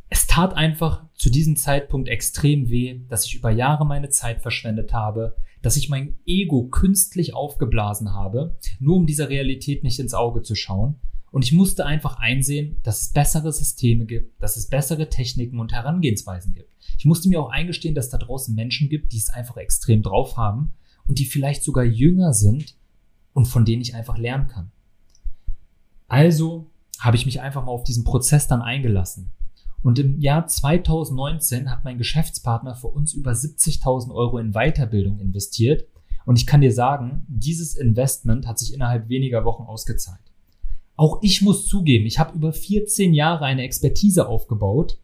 es 0.10 0.27
tat 0.27 0.55
einfach 0.55 1.05
zu 1.15 1.29
diesem 1.29 1.55
Zeitpunkt 1.55 2.10
extrem 2.10 2.69
weh, 2.69 3.00
dass 3.07 3.25
ich 3.25 3.36
über 3.36 3.50
Jahre 3.50 3.86
meine 3.86 4.10
Zeit 4.10 4.41
verschwendet 4.41 4.93
habe, 4.93 5.36
dass 5.62 5.77
ich 5.77 5.89
mein 5.89 6.17
Ego 6.25 6.65
künstlich 6.65 7.33
aufgeblasen 7.33 8.13
habe, 8.13 8.57
nur 8.79 8.98
um 8.98 9.05
dieser 9.05 9.29
Realität 9.29 9.83
nicht 9.83 10.00
ins 10.00 10.13
Auge 10.13 10.41
zu 10.41 10.55
schauen. 10.55 10.95
Und 11.31 11.45
ich 11.45 11.53
musste 11.53 11.85
einfach 11.85 12.17
einsehen, 12.19 12.77
dass 12.83 13.01
es 13.01 13.13
bessere 13.13 13.53
Systeme 13.53 14.05
gibt, 14.05 14.41
dass 14.43 14.57
es 14.57 14.67
bessere 14.67 15.09
Techniken 15.09 15.59
und 15.59 15.71
Herangehensweisen 15.71 16.53
gibt. 16.53 16.69
Ich 16.97 17.05
musste 17.05 17.29
mir 17.29 17.41
auch 17.41 17.50
eingestehen, 17.50 17.95
dass 17.95 18.09
da 18.09 18.17
draußen 18.17 18.53
Menschen 18.53 18.89
gibt, 18.89 19.13
die 19.13 19.17
es 19.17 19.29
einfach 19.29 19.57
extrem 19.57 20.01
drauf 20.01 20.35
haben 20.35 20.73
und 21.07 21.19
die 21.19 21.25
vielleicht 21.25 21.63
sogar 21.63 21.85
jünger 21.85 22.33
sind 22.33 22.75
und 23.33 23.45
von 23.45 23.63
denen 23.63 23.81
ich 23.81 23.95
einfach 23.95 24.17
lernen 24.17 24.47
kann. 24.47 24.71
Also 26.09 26.69
habe 27.00 27.15
ich 27.15 27.25
mich 27.25 27.39
einfach 27.39 27.63
mal 27.63 27.71
auf 27.71 27.85
diesen 27.85 28.03
Prozess 28.03 28.47
dann 28.47 28.61
eingelassen. 28.61 29.31
Und 29.83 29.97
im 29.97 30.19
Jahr 30.19 30.45
2019 30.45 31.71
hat 31.71 31.85
mein 31.85 31.97
Geschäftspartner 31.97 32.75
für 32.75 32.88
uns 32.88 33.13
über 33.13 33.31
70.000 33.31 34.13
Euro 34.13 34.38
in 34.38 34.51
Weiterbildung 34.51 35.19
investiert. 35.19 35.88
Und 36.25 36.38
ich 36.38 36.45
kann 36.45 36.61
dir 36.61 36.73
sagen, 36.73 37.25
dieses 37.27 37.75
Investment 37.75 38.45
hat 38.45 38.59
sich 38.59 38.73
innerhalb 38.73 39.09
weniger 39.09 39.43
Wochen 39.43 39.63
ausgezahlt. 39.63 40.30
Auch 40.95 41.19
ich 41.24 41.41
muss 41.41 41.67
zugeben, 41.67 42.05
ich 42.05 42.19
habe 42.19 42.36
über 42.36 42.53
14 42.53 43.13
Jahre 43.13 43.45
eine 43.45 43.63
Expertise 43.63 44.27
aufgebaut 44.27 45.00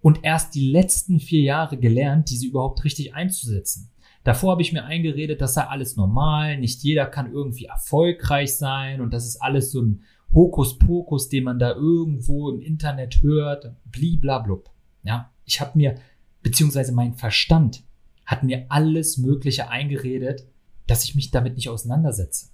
und 0.00 0.20
erst 0.22 0.54
die 0.54 0.70
letzten 0.70 1.20
vier 1.20 1.42
Jahre 1.42 1.76
gelernt, 1.76 2.30
diese 2.30 2.46
überhaupt 2.46 2.84
richtig 2.84 3.14
einzusetzen. 3.14 3.90
Davor 4.22 4.52
habe 4.52 4.62
ich 4.62 4.72
mir 4.72 4.84
eingeredet, 4.84 5.40
das 5.40 5.54
sei 5.54 5.62
alles 5.62 5.96
normal, 5.96 6.58
nicht 6.58 6.82
jeder 6.82 7.06
kann 7.06 7.32
irgendwie 7.32 7.64
erfolgreich 7.64 8.54
sein 8.54 9.00
und 9.00 9.14
das 9.14 9.26
ist 9.26 9.40
alles 9.42 9.72
so 9.72 9.80
ein 9.80 10.02
Hokuspokus, 10.32 11.28
den 11.28 11.44
man 11.44 11.58
da 11.58 11.74
irgendwo 11.74 12.50
im 12.50 12.60
Internet 12.60 13.22
hört, 13.22 13.74
bliblablub. 13.86 14.70
Ja, 15.02 15.32
ich 15.44 15.60
habe 15.60 15.76
mir, 15.76 15.96
beziehungsweise 16.42 16.92
mein 16.92 17.14
Verstand 17.14 17.82
hat 18.26 18.44
mir 18.44 18.66
alles 18.68 19.16
Mögliche 19.16 19.68
eingeredet, 19.68 20.46
dass 20.86 21.04
ich 21.04 21.14
mich 21.14 21.30
damit 21.30 21.56
nicht 21.56 21.68
auseinandersetze. 21.68 22.50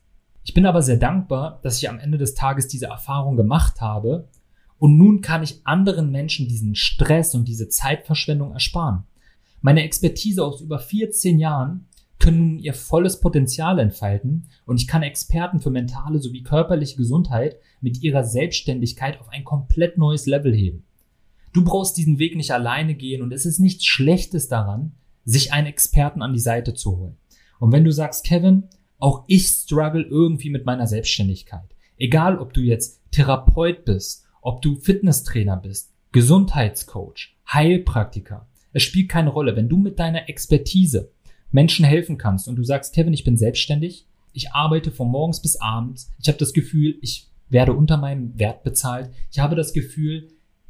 Ich 0.46 0.54
bin 0.54 0.64
aber 0.64 0.80
sehr 0.80 0.96
dankbar, 0.96 1.58
dass 1.64 1.78
ich 1.78 1.90
am 1.90 1.98
Ende 1.98 2.18
des 2.18 2.34
Tages 2.34 2.68
diese 2.68 2.86
Erfahrung 2.86 3.36
gemacht 3.36 3.80
habe 3.80 4.28
und 4.78 4.96
nun 4.96 5.20
kann 5.20 5.42
ich 5.42 5.66
anderen 5.66 6.12
Menschen 6.12 6.46
diesen 6.46 6.76
Stress 6.76 7.34
und 7.34 7.48
diese 7.48 7.68
Zeitverschwendung 7.68 8.52
ersparen. 8.52 9.02
Meine 9.60 9.82
Expertise 9.82 10.44
aus 10.44 10.60
über 10.60 10.78
14 10.78 11.40
Jahren 11.40 11.88
können 12.20 12.38
nun 12.38 12.58
ihr 12.60 12.74
volles 12.74 13.18
Potenzial 13.18 13.80
entfalten 13.80 14.46
und 14.66 14.80
ich 14.80 14.86
kann 14.86 15.02
Experten 15.02 15.58
für 15.58 15.70
mentale 15.70 16.20
sowie 16.20 16.44
körperliche 16.44 16.96
Gesundheit 16.96 17.56
mit 17.80 18.00
ihrer 18.04 18.22
Selbstständigkeit 18.22 19.20
auf 19.20 19.28
ein 19.30 19.42
komplett 19.42 19.98
neues 19.98 20.26
Level 20.26 20.54
heben. 20.54 20.84
Du 21.54 21.64
brauchst 21.64 21.96
diesen 21.96 22.20
Weg 22.20 22.36
nicht 22.36 22.52
alleine 22.52 22.94
gehen 22.94 23.20
und 23.20 23.32
es 23.32 23.46
ist 23.46 23.58
nichts 23.58 23.84
Schlechtes 23.84 24.46
daran, 24.46 24.92
sich 25.24 25.52
einen 25.52 25.66
Experten 25.66 26.22
an 26.22 26.34
die 26.34 26.38
Seite 26.38 26.72
zu 26.72 26.96
holen. 26.98 27.16
Und 27.58 27.72
wenn 27.72 27.84
du 27.84 27.90
sagst, 27.90 28.24
Kevin, 28.24 28.68
auch 28.98 29.24
ich 29.26 29.46
struggle 29.46 30.02
irgendwie 30.02 30.50
mit 30.50 30.66
meiner 30.66 30.86
Selbstständigkeit. 30.86 31.68
Egal, 31.98 32.38
ob 32.38 32.52
du 32.52 32.60
jetzt 32.60 33.00
Therapeut 33.10 33.84
bist, 33.84 34.26
ob 34.42 34.62
du 34.62 34.76
Fitnesstrainer 34.76 35.56
bist, 35.56 35.92
Gesundheitscoach, 36.12 37.34
Heilpraktiker. 37.52 38.46
Es 38.72 38.82
spielt 38.82 39.08
keine 39.08 39.30
Rolle. 39.30 39.56
Wenn 39.56 39.68
du 39.68 39.76
mit 39.76 39.98
deiner 39.98 40.28
Expertise 40.28 41.10
Menschen 41.50 41.84
helfen 41.84 42.18
kannst 42.18 42.48
und 42.48 42.56
du 42.56 42.64
sagst, 42.64 42.94
Kevin, 42.94 43.14
ich 43.14 43.24
bin 43.24 43.36
selbstständig, 43.36 44.06
ich 44.32 44.52
arbeite 44.52 44.90
von 44.90 45.08
morgens 45.08 45.40
bis 45.40 45.56
abends, 45.56 46.12
ich 46.20 46.28
habe 46.28 46.38
das 46.38 46.52
Gefühl, 46.52 46.98
ich 47.00 47.28
werde 47.48 47.72
unter 47.72 47.96
meinem 47.96 48.38
Wert 48.38 48.64
bezahlt, 48.64 49.10
ich 49.30 49.38
habe 49.38 49.56
das 49.56 49.72
Gefühl, 49.72 50.28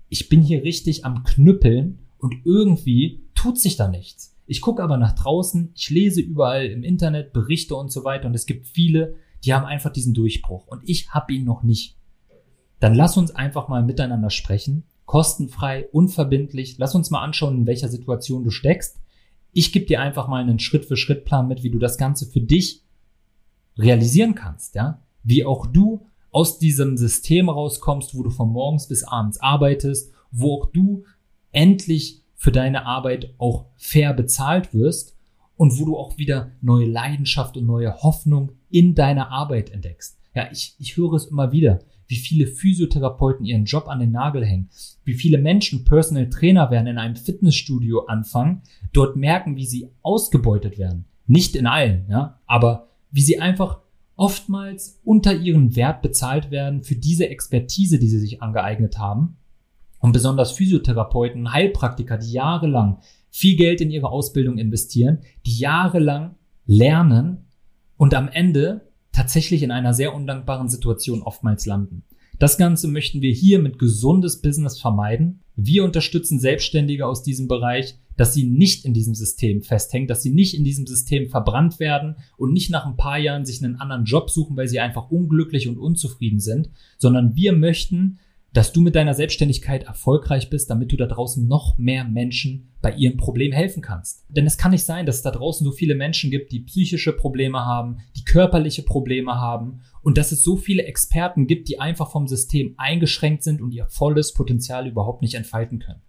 ich 0.09 0.29
bin 0.29 0.41
hier 0.41 0.63
richtig 0.63 1.05
am 1.05 1.25
Knüppeln 1.25 1.99
und 2.19 2.35
irgendwie 2.45 3.23
tut 3.35 3.59
sich 3.59 3.77
da 3.77 3.89
nichts. 3.89 4.36
Ich 4.47 4.61
gucke 4.61 4.83
aber 4.83 4.97
nach 4.97 5.13
draußen, 5.13 5.73
ich 5.75 5.91
lese 5.91 6.21
überall 6.21 6.67
im 6.67 6.85
Internet 6.85 7.33
Berichte 7.33 7.75
und 7.75 7.91
so 7.91 8.05
weiter 8.05 8.29
und 8.29 8.35
es 8.35 8.47
gibt 8.47 8.67
viele, 8.67 9.17
die 9.45 9.53
haben 9.53 9.67
einfach 9.67 9.93
diesen 9.93 10.15
Durchbruch 10.15 10.67
und 10.67 10.83
ich 10.89 11.11
habe 11.11 11.33
ihn 11.33 11.45
noch 11.45 11.63
nicht. 11.63 11.97
Dann 12.81 12.95
lass 12.95 13.17
uns 13.17 13.35
einfach 13.35 13.69
mal 13.69 13.83
miteinander 13.83 14.31
sprechen, 14.31 14.85
kostenfrei, 15.07 15.89
unverbindlich. 15.93 16.77
Lass 16.79 16.95
uns 16.95 17.11
mal 17.11 17.23
anschauen, 17.23 17.57
in 17.57 17.67
welcher 17.67 17.89
Situation 17.89 18.45
du 18.45 18.51
steckst. 18.51 19.01
Ich 19.53 19.73
gebe 19.73 19.87
dir 19.87 20.01
einfach 20.01 20.29
mal 20.29 20.43
einen 20.43 20.59
Schritt-für-Schritt-Plan 20.59 21.49
mit, 21.49 21.63
wie 21.63 21.71
du 21.71 21.79
das 21.79 21.97
Ganze 21.97 22.27
für 22.27 22.41
dich 22.41 22.83
realisieren 23.79 24.35
kannst, 24.35 24.75
ja? 24.75 25.03
Wie 25.23 25.45
auch 25.45 25.67
du 25.67 26.07
aus 26.31 26.59
diesem 26.59 26.97
System 26.97 27.49
rauskommst, 27.49 28.15
wo 28.15 28.23
du 28.23 28.31
von 28.31 28.51
morgens 28.51 28.89
bis 28.89 29.05
abends 29.05 29.41
arbeitest, 29.41 30.13
wo 30.31 30.61
auch 30.61 30.67
du 30.67 31.05
endlich 31.53 32.23
für 32.37 32.53
deine 32.53 32.87
Arbeit 32.87 33.35
auch 33.39 33.67
fair 33.77 34.13
bezahlt 34.15 34.73
wirst 34.73 35.17
und 35.57 35.79
wo 35.79 35.85
du 35.85 35.97
auch 35.97 36.19
wieder 36.19 36.53
neue 36.61 36.87
Leidenschaft 36.87 37.57
und 37.57 37.67
neue 37.67 38.03
Hoffnung 38.03 38.53
in 38.71 38.95
deiner 38.95 39.31
Arbeit 39.31 39.71
entdeckst. 39.71 40.19
Ja, 40.35 40.49
ich, 40.53 40.75
ich 40.79 40.97
höre 40.97 41.15
es 41.15 41.27
immer 41.27 41.51
wieder, 41.51 41.81
wie 42.09 42.17
viele 42.17 42.47
Physiotherapeuten 42.47 43.45
ihren 43.45 43.65
Job 43.65 43.89
an 43.89 43.99
den 43.99 44.13
Nagel 44.13 44.45
hängen, 44.45 44.69
wie 45.05 45.15
viele 45.15 45.39
Menschen 45.39 45.85
Personal 45.85 46.29
Trainer 46.29 46.71
werden 46.71 46.87
in 46.87 46.99
einem 46.99 47.17
Fitnessstudio 47.17 48.07
anfangen, 48.07 48.63
dort 48.93 49.17
merken, 49.17 49.57
wie 49.57 49.67
sie 49.67 49.89
ausgebeutet 50.03 50.79
werden. 50.79 51.07
Nicht 51.27 51.57
in 51.57 51.67
allen, 51.67 52.07
ja, 52.09 52.39
aber 52.47 52.91
wie 53.11 53.23
sie 53.23 53.41
einfach 53.41 53.81
oftmals 54.15 55.01
unter 55.05 55.35
ihren 55.35 55.75
Wert 55.77 56.03
bezahlt 56.03 56.51
werden 56.51 56.83
für 56.83 56.97
diese 56.97 57.29
Expertise, 57.29 57.99
die 57.99 58.09
sie 58.09 58.19
sich 58.19 58.43
angeeignet 58.43 58.99
haben. 58.99 59.37
Und 60.07 60.13
besonders 60.13 60.53
Physiotherapeuten, 60.53 61.53
Heilpraktiker, 61.53 62.17
die 62.17 62.31
jahrelang 62.31 62.99
viel 63.29 63.57
Geld 63.57 63.81
in 63.81 63.91
ihre 63.91 64.09
Ausbildung 64.09 64.57
investieren, 64.57 65.19
die 65.45 65.59
jahrelang 65.59 66.37
lernen 66.65 67.49
und 67.97 68.15
am 68.15 68.29
Ende 68.29 68.93
tatsächlich 69.11 69.65
in 69.65 69.73
einer 69.73 69.95
sehr 69.95 70.15
undankbaren 70.15 70.69
Situation 70.69 71.23
oftmals 71.23 71.67
landen. 71.67 72.05
Das 72.39 72.57
Ganze 72.57 72.87
möchten 72.87 73.21
wir 73.21 73.33
hier 73.33 73.59
mit 73.59 73.81
gesundes 73.81 74.41
Business 74.41 74.79
vermeiden. 74.79 75.41
Wir 75.57 75.83
unterstützen 75.83 76.39
Selbstständige 76.39 77.05
aus 77.05 77.25
diesem 77.25 77.49
Bereich, 77.49 77.97
dass 78.17 78.33
sie 78.33 78.45
nicht 78.45 78.85
in 78.85 78.95
diesem 78.95 79.17
System 79.17 79.63
festhängen, 79.63 80.07
dass 80.07 80.23
sie 80.23 80.31
nicht 80.31 80.55
in 80.55 80.63
diesem 80.63 80.87
System 80.87 81.31
verbrannt 81.31 81.81
werden 81.81 82.15
und 82.37 82.53
nicht 82.53 82.71
nach 82.71 82.87
ein 82.87 82.97
paar 82.97 83.19
Jahren 83.19 83.45
sich 83.45 83.61
einen 83.61 83.81
anderen 83.81 84.05
Job 84.05 84.31
suchen, 84.31 84.57
weil 84.57 84.69
sie 84.69 84.79
einfach 84.79 85.11
unglücklich 85.11 85.67
und 85.67 85.79
unzufrieden 85.79 86.39
sind, 86.39 86.71
sondern 86.97 87.35
wir 87.35 87.53
möchten, 87.53 88.21
dass 88.57 88.73
du 88.73 88.81
mit 88.81 88.95
deiner 88.95 89.13
Selbstständigkeit 89.13 89.85
erfolgreich 89.85 90.49
bist, 90.49 90.71
damit 90.71 90.91
du 90.91 90.97
da 90.97 91.05
draußen 91.05 91.47
noch 91.47 91.77
mehr 91.77 92.05
Menschen 92.05 92.71
bei 92.81 92.91
ihrem 92.95 93.19
Problem 93.19 93.53
helfen 93.53 93.83
kannst. 93.83 94.25
Denn 94.31 94.47
es 94.47 94.57
kann 94.57 94.71
nicht 94.71 94.87
sein, 94.87 95.05
dass 95.05 95.17
es 95.17 95.23
da 95.23 95.31
draußen 95.31 95.63
so 95.63 95.73
viele 95.73 95.95
Menschen 95.95 96.31
gibt, 96.31 96.53
die 96.53 96.61
psychische 96.61 97.13
Probleme 97.13 97.67
haben, 97.67 97.99
die 98.17 98.25
körperliche 98.25 98.83
Probleme 98.83 99.35
haben 99.35 99.83
und 100.03 100.17
dass 100.17 100.33
es 100.33 100.43
so 100.43 100.57
viele 100.57 100.85
Experten 100.85 101.47
gibt, 101.47 101.69
die 101.69 101.81
einfach 101.81 102.11
vom 102.11 102.27
System 102.27 102.73
eingeschränkt 102.79 103.43
sind 103.43 103.61
und 103.61 103.73
ihr 103.73 103.89
volles 103.91 104.33
Potenzial 104.33 104.87
überhaupt 104.87 105.21
nicht 105.21 105.35
entfalten 105.35 105.79
können. 105.79 106.01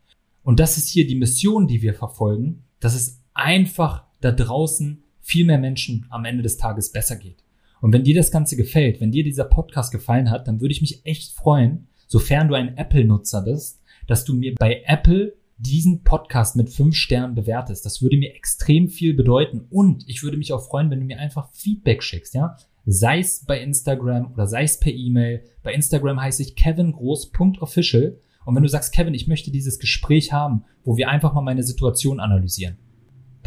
Und 0.41 0.61
das 0.61 0.77
ist 0.77 0.87
hier 0.87 1.05
die 1.05 1.15
Mission, 1.15 1.67
die 1.67 1.81
wir 1.81 1.95
verfolgen, 1.95 2.63
dass 2.79 2.95
es 2.95 3.21
einfach 3.33 4.05
da 4.21 4.31
draußen 4.31 5.03
viel 5.19 5.45
mehr 5.45 5.59
Menschen 5.59 6.05
am 6.09 6.23
Ende 6.23 6.43
des 6.43 6.55
Tages 6.55 6.93
besser 6.93 7.17
geht. 7.17 7.43
Und 7.81 7.91
wenn 7.91 8.05
dir 8.05 8.15
das 8.15 8.31
Ganze 8.31 8.55
gefällt, 8.55 9.01
wenn 9.01 9.11
dir 9.11 9.25
dieser 9.25 9.43
Podcast 9.43 9.91
gefallen 9.91 10.31
hat, 10.31 10.47
dann 10.47 10.61
würde 10.61 10.71
ich 10.71 10.79
mich 10.79 11.05
echt 11.05 11.33
freuen, 11.33 11.89
sofern 12.07 12.47
du 12.47 12.55
ein 12.55 12.77
Apple-Nutzer 12.77 13.43
bist, 13.43 13.81
dass 14.07 14.25
du 14.25 14.33
mir 14.33 14.55
bei 14.55 14.83
Apple 14.85 15.33
diesen 15.57 16.03
Podcast 16.03 16.55
mit 16.55 16.69
fünf 16.69 16.95
Sternen 16.95 17.35
bewertest. 17.35 17.85
Das 17.85 18.01
würde 18.01 18.17
mir 18.17 18.35
extrem 18.35 18.89
viel 18.89 19.13
bedeuten 19.13 19.65
und 19.69 20.07
ich 20.07 20.23
würde 20.23 20.37
mich 20.37 20.53
auch 20.53 20.67
freuen, 20.67 20.89
wenn 20.89 20.99
du 20.99 21.05
mir 21.05 21.19
einfach 21.19 21.49
Feedback 21.51 22.03
schickst, 22.03 22.35
ja? 22.35 22.57
Sei 22.85 23.19
es 23.19 23.43
bei 23.43 23.59
Instagram 23.59 24.31
oder 24.31 24.47
sei 24.47 24.63
es 24.63 24.79
per 24.79 24.93
E-Mail. 24.93 25.43
Bei 25.61 25.73
Instagram 25.73 26.21
heiße 26.21 26.41
ich 26.41 26.55
kevingroß.official 26.55 28.17
und 28.45 28.55
wenn 28.55 28.63
du 28.63 28.69
sagst, 28.69 28.93
Kevin, 28.93 29.13
ich 29.13 29.27
möchte 29.27 29.51
dieses 29.51 29.77
Gespräch 29.77 30.31
haben, 30.31 30.63
wo 30.85 30.95
wir 30.95 31.09
einfach 31.09 31.33
mal 31.33 31.41
meine 31.41 31.63
Situation 31.63 32.21
analysieren, 32.21 32.77